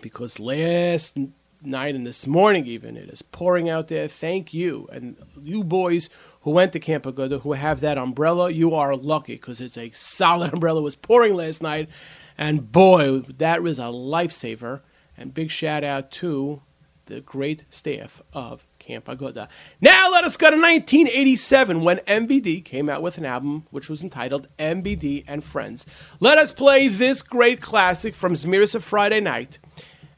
because 0.00 0.40
last 0.40 1.18
night 1.66 1.94
and 1.94 2.06
this 2.06 2.26
morning 2.26 2.66
even 2.66 2.96
it 2.96 3.08
is 3.08 3.22
pouring 3.22 3.68
out 3.68 3.88
there. 3.88 4.08
Thank 4.08 4.54
you. 4.54 4.88
And 4.92 5.16
you 5.42 5.64
boys 5.64 6.08
who 6.42 6.52
went 6.52 6.72
to 6.72 6.80
Camp 6.80 7.04
Aguda, 7.04 7.40
who 7.40 7.52
have 7.52 7.80
that 7.80 7.98
umbrella, 7.98 8.50
you 8.50 8.74
are 8.74 8.94
lucky 8.94 9.34
because 9.34 9.60
it's 9.60 9.76
a 9.76 9.90
solid 9.90 10.52
umbrella. 10.54 10.80
It 10.80 10.84
was 10.84 10.96
pouring 10.96 11.34
last 11.34 11.62
night. 11.62 11.90
And 12.38 12.70
boy, 12.70 13.20
that 13.20 13.62
was 13.62 13.78
a 13.78 13.84
lifesaver. 13.84 14.82
And 15.16 15.34
big 15.34 15.50
shout 15.50 15.82
out 15.82 16.10
to 16.12 16.62
the 17.06 17.20
great 17.20 17.64
staff 17.68 18.22
of 18.32 18.66
Camp 18.78 19.06
Aguda. 19.06 19.48
Now 19.80 20.10
let 20.10 20.24
us 20.24 20.36
go 20.36 20.50
to 20.50 20.56
1987 20.56 21.82
when 21.82 21.98
MBD 21.98 22.64
came 22.64 22.88
out 22.88 23.02
with 23.02 23.16
an 23.16 23.24
album 23.24 23.66
which 23.70 23.88
was 23.88 24.02
entitled 24.02 24.48
MBD 24.58 25.24
and 25.26 25.42
Friends. 25.42 25.86
Let 26.20 26.38
us 26.38 26.52
play 26.52 26.88
this 26.88 27.22
great 27.22 27.60
classic 27.60 28.14
from 28.14 28.34
Zmiris 28.34 28.74
of 28.74 28.84
Friday 28.84 29.20
Night. 29.20 29.58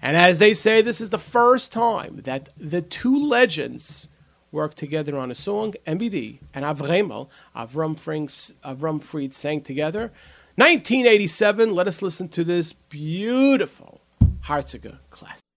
And 0.01 0.17
as 0.17 0.39
they 0.39 0.55
say, 0.55 0.81
this 0.81 1.01
is 1.01 1.11
the 1.11 1.19
first 1.19 1.73
time 1.73 2.21
that 2.25 2.51
the 2.57 2.83
two 2.83 3.19
legends 3.19 4.09
worked 4.53 4.77
together 4.77 5.19
on 5.19 5.31
a 5.31 5.35
song. 5.35 5.75
MBD 5.87 6.39
and 6.55 6.65
Avremel, 6.65 7.29
Avram, 7.55 7.97
Avram 7.97 9.03
Fried 9.03 9.35
sang 9.35 9.61
together. 9.61 10.13
1987, 10.57 11.75
let 11.75 11.87
us 11.87 12.03
listen 12.03 12.29
to 12.31 12.45
this 12.45 12.73
beautiful 12.73 14.01
Harziger 14.45 14.99
classic. 15.11 15.48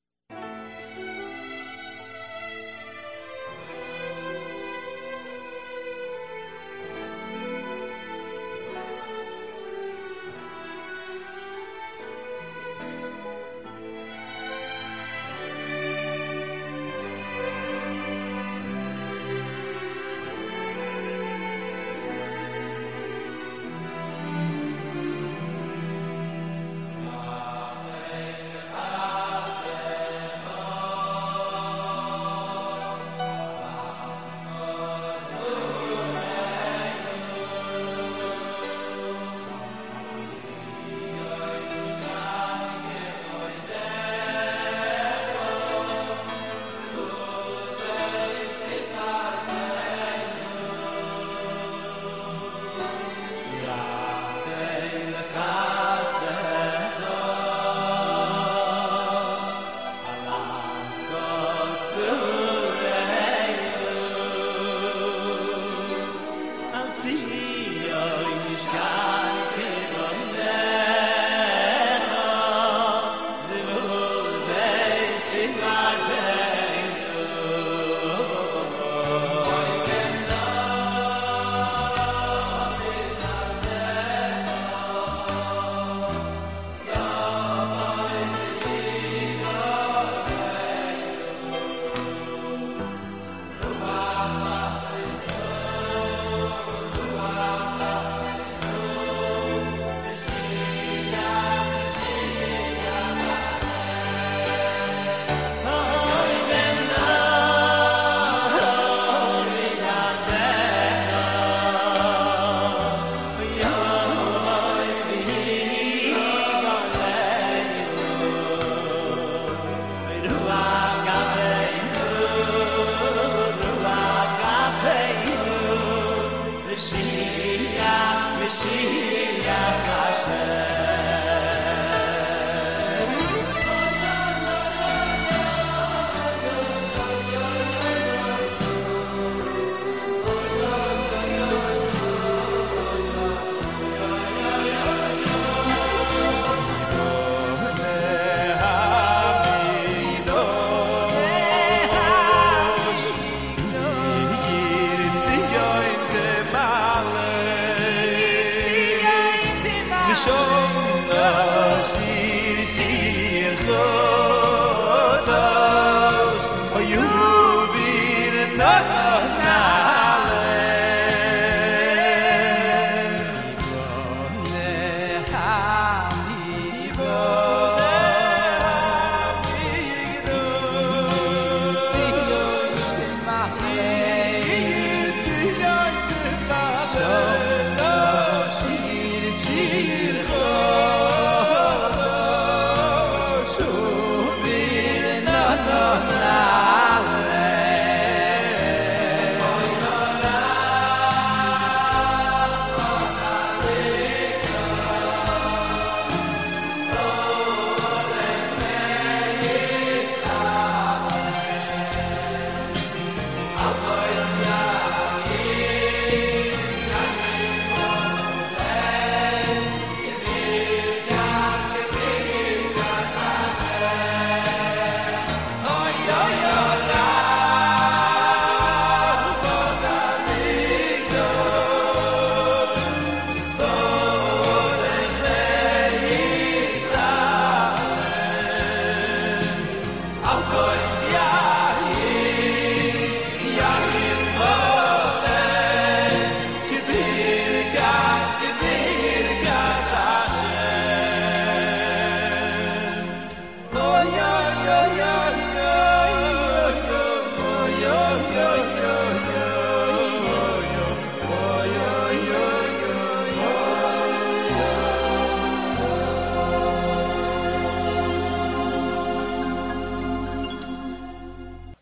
Yeah. 240.82 241.31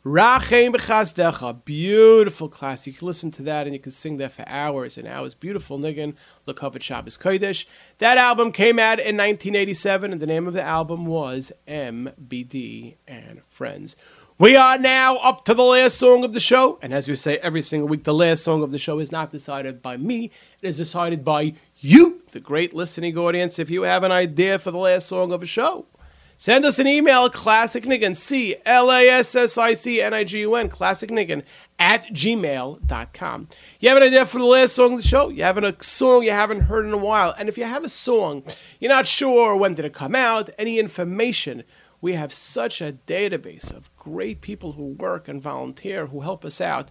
Rachem 0.10 0.74
B'chazdecha, 0.74 1.64
beautiful 1.66 2.50
class. 2.50 2.88
You 2.88 2.94
can 2.94 3.06
listen 3.06 3.30
to 3.30 3.44
that 3.44 3.68
and 3.68 3.76
you 3.76 3.80
can 3.80 3.92
sing 3.92 4.18
that 4.18 4.32
for 4.32 4.44
hours 4.48 4.98
and 4.98 5.08
hours. 5.08 5.36
Beautiful 5.36 5.78
niggin, 5.78 6.16
Lekavit 6.48 6.82
Shabbos 6.82 7.16
Kodesh. 7.16 7.68
That 8.00 8.18
album 8.18 8.52
came 8.52 8.80
out 8.80 8.98
in 8.98 9.16
1987 9.16 10.12
and 10.12 10.20
the 10.20 10.26
name 10.26 10.48
of 10.48 10.56
the 10.56 10.64
album 10.64 11.06
was 11.06 11.52
MBD 11.68 12.96
and 13.08 13.44
Friends. 13.50 13.96
We 14.40 14.56
are 14.56 14.80
now 14.80 15.18
up 15.18 15.46
to 15.46 15.54
the 15.54 15.62
last 15.62 16.00
song 16.00 16.24
of 16.24 16.34
the 16.34 16.40
show, 16.40 16.80
and 16.82 16.92
as 16.92 17.08
we 17.08 17.16
say 17.16 17.38
every 17.38 17.62
single 17.62 17.88
week, 17.88 18.04
the 18.04 18.12
last 18.12 18.44
song 18.44 18.64
of 18.64 18.72
the 18.72 18.80
show 18.80 18.98
is 18.98 19.12
not 19.12 19.32
decided 19.32 19.84
by 19.84 19.98
me, 19.98 20.32
it 20.60 20.68
is 20.68 20.78
decided 20.78 21.24
by 21.24 21.54
you, 21.78 22.24
the 22.32 22.40
great 22.40 22.74
listening 22.74 23.16
audience. 23.16 23.60
If 23.60 23.70
you 23.70 23.84
have 23.84 24.04
an 24.04 24.12
idea 24.12 24.58
for 24.58 24.72
the 24.72 24.78
last 24.80 25.08
song 25.08 25.32
of 25.32 25.44
a 25.44 25.46
show, 25.46 25.86
Send 26.42 26.64
us 26.64 26.80
an 26.80 26.88
email, 26.88 27.30
Classic 27.30 27.84
Niggin, 27.84 28.12
classicnigun, 28.12 28.16
C 28.16 28.56
L 28.66 28.90
A 28.90 29.10
S 29.10 29.36
S 29.36 29.58
I 29.58 29.74
C 29.74 30.02
N 30.02 30.14
I 30.14 30.24
G 30.24 30.40
U 30.40 30.56
N, 30.56 30.70
classicnigun 30.70 31.44
at 31.78 32.06
gmail.com. 32.14 33.50
You 33.82 33.90
have 33.90 33.98
an 33.98 34.04
idea 34.04 34.26
for 34.26 34.38
the 34.38 34.46
last 34.46 34.74
song 34.74 34.94
of 34.94 35.02
the 35.02 35.08
show? 35.08 35.28
You 35.28 35.44
have 35.44 35.58
a 35.58 35.76
song 35.84 36.24
you 36.24 36.32
haven't 36.32 36.62
heard 36.62 36.86
in 36.86 36.94
a 36.94 36.98
while. 36.98 37.36
And 37.38 37.50
if 37.50 37.58
you 37.58 37.66
have 37.66 37.84
a 37.84 37.90
song, 37.90 38.44
you're 38.80 38.88
not 38.88 39.06
sure 39.06 39.54
when 39.58 39.74
did 39.74 39.84
it 39.84 39.92
come 39.92 40.16
out, 40.16 40.50
any 40.58 40.80
information, 40.80 41.66
we 42.00 42.14
have 42.14 42.32
such 42.32 42.80
a 42.80 42.94
database 43.06 43.76
of 43.76 43.94
great 43.98 44.40
people 44.40 44.72
who 44.72 44.94
work 44.94 45.28
and 45.28 45.42
volunteer 45.42 46.08
who 46.08 46.22
help 46.22 46.46
us 46.46 46.62
out. 46.62 46.90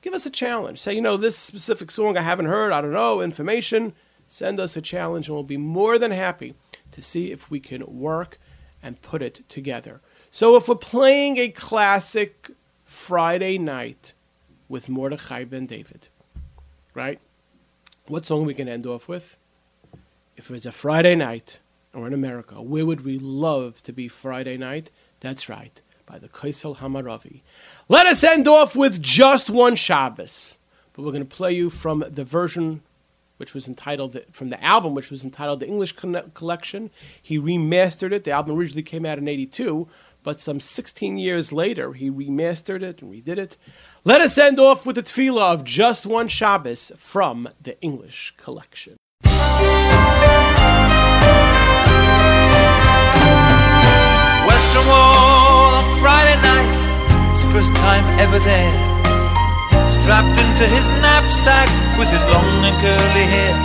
Give 0.00 0.14
us 0.14 0.24
a 0.24 0.30
challenge. 0.30 0.78
Say, 0.78 0.94
you 0.94 1.02
know, 1.02 1.18
this 1.18 1.36
specific 1.36 1.90
song 1.90 2.16
I 2.16 2.22
haven't 2.22 2.46
heard, 2.46 2.72
I 2.72 2.80
don't 2.80 2.94
know, 2.94 3.20
information. 3.20 3.92
Send 4.26 4.58
us 4.58 4.74
a 4.74 4.80
challenge 4.80 5.28
and 5.28 5.34
we'll 5.34 5.44
be 5.44 5.58
more 5.58 5.98
than 5.98 6.12
happy 6.12 6.54
to 6.92 7.02
see 7.02 7.30
if 7.30 7.50
we 7.50 7.60
can 7.60 7.84
work 7.86 8.38
and 8.86 9.02
put 9.02 9.20
it 9.20 9.40
together. 9.48 10.00
So 10.30 10.56
if 10.56 10.68
we're 10.68 10.76
playing 10.76 11.38
a 11.38 11.48
classic 11.48 12.52
Friday 12.84 13.58
night 13.58 14.12
with 14.68 14.88
Mordechai 14.88 15.42
Ben 15.42 15.66
David, 15.66 16.08
right? 16.94 17.18
What 18.06 18.26
song 18.26 18.46
we 18.46 18.54
can 18.54 18.68
end 18.68 18.86
off 18.86 19.08
with? 19.08 19.38
If 20.36 20.52
it's 20.52 20.66
a 20.66 20.70
Friday 20.70 21.16
night 21.16 21.58
we're 21.92 22.06
in 22.06 22.14
America, 22.14 22.62
where 22.62 22.86
would 22.86 23.04
we 23.04 23.18
love 23.18 23.82
to 23.82 23.92
be 23.92 24.06
Friday 24.06 24.56
night? 24.56 24.92
That's 25.18 25.48
right, 25.48 25.82
by 26.06 26.20
the 26.20 26.28
Kaisel 26.28 26.76
Hamaravi. 26.76 27.40
Let 27.88 28.06
us 28.06 28.22
end 28.22 28.46
off 28.46 28.76
with 28.76 29.02
just 29.02 29.50
one 29.50 29.74
Shabbos, 29.74 30.58
but 30.92 31.04
we're 31.04 31.10
going 31.10 31.26
to 31.26 31.36
play 31.36 31.50
you 31.50 31.70
from 31.70 32.04
the 32.08 32.24
version 32.24 32.82
which 33.36 33.54
was 33.54 33.68
entitled 33.68 34.16
from 34.32 34.50
the 34.50 34.62
album, 34.62 34.94
which 34.94 35.10
was 35.10 35.24
entitled 35.24 35.60
the 35.60 35.68
English 35.68 35.92
Collection. 35.92 36.90
He 37.20 37.38
remastered 37.38 38.12
it. 38.12 38.24
The 38.24 38.30
album 38.30 38.56
originally 38.56 38.82
came 38.82 39.06
out 39.06 39.18
in 39.18 39.28
'82, 39.28 39.88
but 40.22 40.40
some 40.40 40.60
16 40.60 41.18
years 41.18 41.52
later, 41.52 41.92
he 41.92 42.10
remastered 42.10 42.82
it 42.82 43.00
and 43.00 43.12
redid 43.12 43.38
it. 43.38 43.56
Let 44.04 44.20
us 44.20 44.36
end 44.36 44.58
off 44.58 44.84
with 44.84 44.96
the 44.96 45.02
tefillah 45.02 45.52
of 45.52 45.64
just 45.64 46.04
one 46.06 46.28
Shabbos 46.28 46.90
from 46.96 47.48
the 47.62 47.80
English 47.80 48.34
Collection. 48.36 48.96
Western 54.46 54.86
Wall 54.88 55.74
on 55.74 56.00
Friday 56.00 56.40
night, 56.42 57.32
it's 57.32 57.42
the 57.44 57.50
first 57.52 57.74
time 57.76 58.04
ever 58.18 58.38
there 58.40 58.95
strapped 60.06 60.38
into 60.38 60.66
his 60.70 60.86
knapsack 61.02 61.66
with 61.98 62.08
his 62.08 62.22
long 62.30 62.62
and 62.62 62.76
curly 62.78 63.26
hair. 63.26 63.58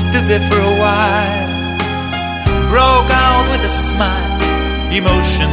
Stood 0.00 0.24
there 0.24 0.40
for 0.48 0.56
a 0.56 0.74
while, 0.80 1.52
broke 2.72 3.12
out 3.12 3.44
with 3.52 3.60
a 3.60 3.68
smile, 3.68 4.40
emotion, 4.88 5.52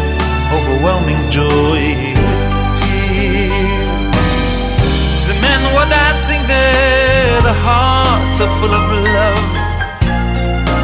overwhelming 0.55 1.19
joy 1.29 1.83
with 2.23 2.41
tears. 2.79 4.15
The 5.27 5.35
men 5.43 5.61
were 5.75 5.89
dancing 5.91 6.41
there, 6.47 7.41
the 7.41 7.57
hearts 7.67 8.39
are 8.39 8.53
full 8.63 8.73
of 8.79 8.85
love. 9.19 9.49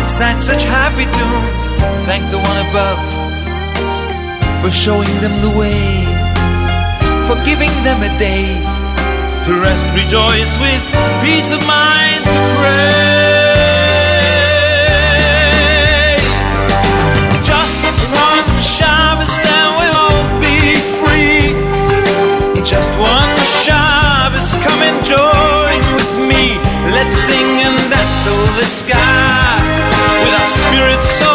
They 0.01 0.09
sang 0.19 0.41
such 0.41 0.65
happy 0.65 1.07
tunes 1.15 1.59
to 1.79 1.99
thank 2.09 2.29
the 2.29 2.39
one 2.39 2.59
above 2.67 2.99
for 4.61 4.69
showing 4.69 5.15
them 5.21 5.39
the 5.47 5.57
way 5.57 6.18
for 7.29 7.37
giving 7.45 7.69
them 7.83 8.01
a 8.01 8.09
day 8.17 8.57
to 9.45 9.61
rest, 9.61 9.85
rejoice 9.93 10.53
with 10.57 10.81
peace 11.21 11.51
of 11.51 11.61
mind 11.67 12.25
to 12.25 12.39
pray. 12.57 13.77
Just 17.45 17.77
one 18.09 18.49
Shabbos 18.57 19.29
and 19.45 19.69
we'll 19.77 19.97
all 20.09 20.25
be 20.41 20.57
free. 20.97 21.53
Just 22.65 22.89
one 22.97 23.33
Shabbos, 23.61 24.49
come 24.65 24.81
and 24.89 24.97
join 25.05 25.81
with 25.97 26.13
me. 26.29 26.57
Let's 26.89 27.17
sing 27.29 27.49
and 27.61 27.77
dance 27.93 28.15
till 28.25 28.45
the 28.57 28.65
sky 28.65 29.61
with 30.23 30.33
our 30.33 30.49
spirits 30.49 31.28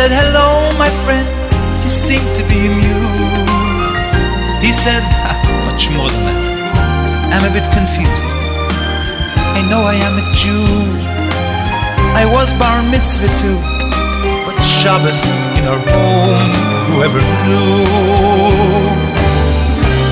said, 0.00 0.16
Hello, 0.24 0.72
my 0.78 0.88
friend. 1.04 1.28
He 1.84 1.90
seemed 1.90 2.32
to 2.40 2.44
be 2.48 2.56
amused. 2.72 3.92
He 4.64 4.72
said, 4.72 5.02
"Ha, 5.04 5.32
Much 5.68 5.92
more 5.92 6.08
than 6.08 6.24
that. 6.24 6.40
I'm 7.34 7.44
a 7.44 7.52
bit 7.52 7.68
confused. 7.68 8.28
I 9.58 9.60
know 9.68 9.82
I 9.84 9.96
am 10.08 10.14
a 10.16 10.26
Jew. 10.40 10.64
I 12.16 12.24
was 12.24 12.48
bar 12.56 12.80
mitzvah 12.94 13.28
too. 13.42 13.60
But 14.46 14.56
Shabbos 14.64 15.20
in 15.60 15.68
our 15.68 15.82
home, 15.92 16.52
whoever 16.88 17.20
knew? 17.44 17.84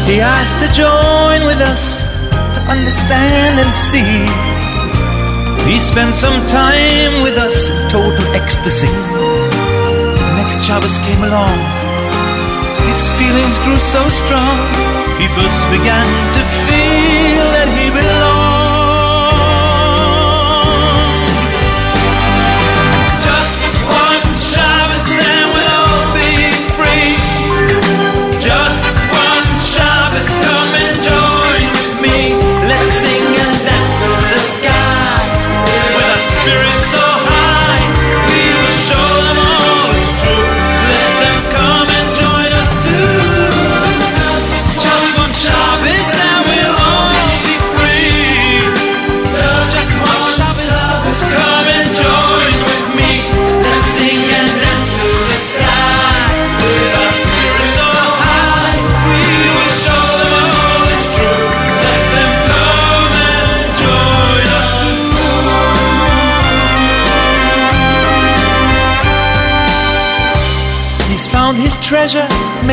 He 0.05 0.21
asked 0.21 0.59
to 0.65 0.69
join 0.85 1.49
with 1.49 1.65
us 1.73 1.85
to 2.57 2.61
understand 2.69 3.57
and 3.57 3.73
see. 3.73 4.13
He 5.65 5.81
spent 5.81 6.13
some 6.15 6.47
time 6.49 7.23
with 7.25 7.39
us 7.39 7.71
in 7.73 7.79
total 7.89 8.27
ecstasy. 8.37 9.48
Shabbos 10.69 10.99
came 10.99 11.25
along. 11.25 11.57
His 12.89 13.09
feelings 13.17 13.59
grew 13.61 13.79
so 13.79 14.07
strong. 14.11 14.59
He 15.17 15.27
first 15.29 15.65
began 15.73 16.05
to 16.35 16.43
feel 16.69 17.47
that 17.57 17.69
he 17.73 17.89
belonged. 17.89 18.38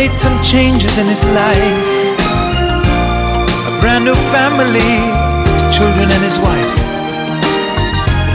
Made 0.08 0.18
some 0.18 0.38
changes 0.44 0.98
in 1.00 1.08
his 1.08 1.24
life. 1.24 1.88
A 3.70 3.74
brand 3.82 4.06
new 4.06 4.18
family, 4.36 4.94
his 5.54 5.66
children 5.76 6.08
and 6.16 6.24
his 6.30 6.38
wife. 6.48 6.76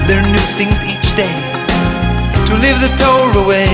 They 0.06 0.16
learn 0.18 0.26
new 0.32 0.46
things 0.58 0.78
each 0.92 1.08
day 1.14 1.36
to 2.46 2.52
live 2.64 2.78
the 2.86 2.90
Torah 3.00 3.46
way. 3.46 3.70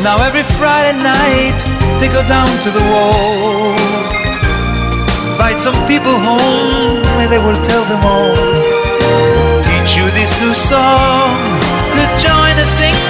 Now 0.06 0.16
every 0.28 0.44
Friday 0.58 0.96
night 1.02 1.58
they 1.98 2.08
go 2.18 2.22
down 2.28 2.50
to 2.64 2.70
the 2.78 2.84
wall, 2.92 3.74
invite 5.30 5.58
some 5.66 5.78
people 5.92 6.16
home 6.30 7.02
where 7.16 7.28
they 7.28 7.42
will 7.46 7.60
tell 7.62 7.84
them 7.92 8.02
all. 8.04 9.49
You 9.96 10.08
this 10.12 10.40
new 10.40 10.54
song, 10.54 11.34
to 11.96 12.04
join 12.22 12.54
us, 12.62 13.09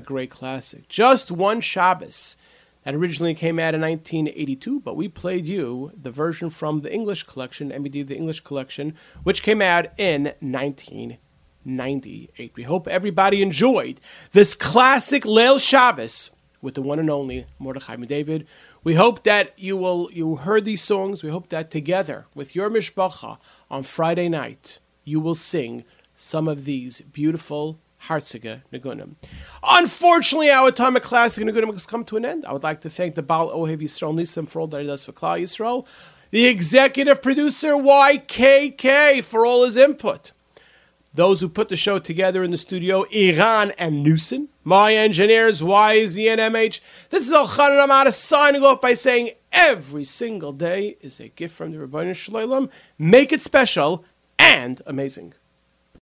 great 0.00 0.30
classic. 0.30 0.88
Just 0.88 1.30
One 1.30 1.60
Shabbos. 1.60 2.38
That 2.84 2.94
originally 2.94 3.34
came 3.34 3.58
out 3.58 3.74
in 3.74 3.82
1982, 3.82 4.80
but 4.80 4.96
we 4.96 5.08
played 5.08 5.44
you 5.44 5.92
the 6.00 6.10
version 6.10 6.48
from 6.48 6.80
the 6.80 6.90
English 6.92 7.24
collection, 7.24 7.70
MBD 7.70 8.06
The 8.06 8.16
English 8.16 8.40
Collection, 8.40 8.94
which 9.24 9.42
came 9.42 9.60
out 9.60 9.88
in 9.98 10.32
1998. 10.40 12.52
We 12.54 12.62
hope 12.62 12.88
everybody 12.88 13.42
enjoyed 13.42 14.00
this 14.32 14.54
classic 14.54 15.24
Leil 15.24 15.60
Shabbos 15.60 16.30
with 16.62 16.74
the 16.74 16.82
one 16.82 16.98
and 16.98 17.10
only 17.10 17.46
Mordechai 17.58 17.96
David. 17.96 18.46
We 18.84 18.94
hope 18.94 19.24
that 19.24 19.58
you 19.58 19.76
will 19.76 20.08
you 20.12 20.36
heard 20.36 20.64
these 20.64 20.82
songs. 20.82 21.22
We 21.22 21.30
hope 21.30 21.48
that 21.50 21.70
together 21.70 22.26
with 22.34 22.54
your 22.54 22.70
mishpacha 22.70 23.38
on 23.70 23.82
Friday 23.82 24.28
night, 24.28 24.80
you 25.04 25.20
will 25.20 25.34
sing 25.34 25.84
some 26.14 26.48
of 26.48 26.64
these 26.64 27.00
beautiful 27.00 27.78
Hartzige 28.06 28.62
Nagunim. 28.72 29.16
Unfortunately, 29.62 30.50
our 30.50 30.70
time 30.70 30.96
at 30.96 31.02
Classic 31.02 31.44
Nagunim 31.44 31.72
has 31.72 31.86
come 31.86 32.04
to 32.04 32.16
an 32.16 32.24
end. 32.24 32.44
I 32.46 32.52
would 32.52 32.62
like 32.62 32.80
to 32.82 32.90
thank 32.90 33.14
the 33.14 33.22
Baal 33.22 33.50
Ohev 33.50 33.82
Yisrael 33.82 34.14
Nisim 34.14 34.48
for 34.48 34.60
all 34.60 34.66
that 34.68 34.80
he 34.80 34.86
does 34.86 35.04
for 35.04 35.12
Klal 35.12 35.40
Yisrael, 35.40 35.86
the 36.30 36.46
executive 36.46 37.22
producer 37.22 37.72
YKK 37.72 39.22
for 39.24 39.44
all 39.46 39.64
his 39.64 39.76
input, 39.76 40.32
those 41.14 41.40
who 41.40 41.48
put 41.48 41.68
the 41.68 41.76
show 41.76 41.98
together 41.98 42.42
in 42.42 42.50
the 42.50 42.56
studio, 42.56 43.02
Iran 43.04 43.72
and 43.78 44.02
Newson, 44.02 44.48
my 44.62 44.94
engineers, 44.94 45.62
YZNMH. 45.62 46.80
This 47.10 47.26
is 47.26 47.32
Elchanan 47.32 47.86
Hamada 47.86 48.12
signing 48.12 48.62
off 48.62 48.80
by 48.80 48.94
saying 48.94 49.30
every 49.50 50.04
single 50.04 50.52
day 50.52 50.96
is 51.00 51.18
a 51.18 51.28
gift 51.28 51.54
from 51.54 51.72
the 51.72 51.78
Ribono 51.78 52.14
Shel 52.14 52.34
Olam. 52.34 52.70
Make 52.98 53.32
it 53.32 53.42
special 53.42 54.04
and 54.38 54.80
amazing. 54.86 55.34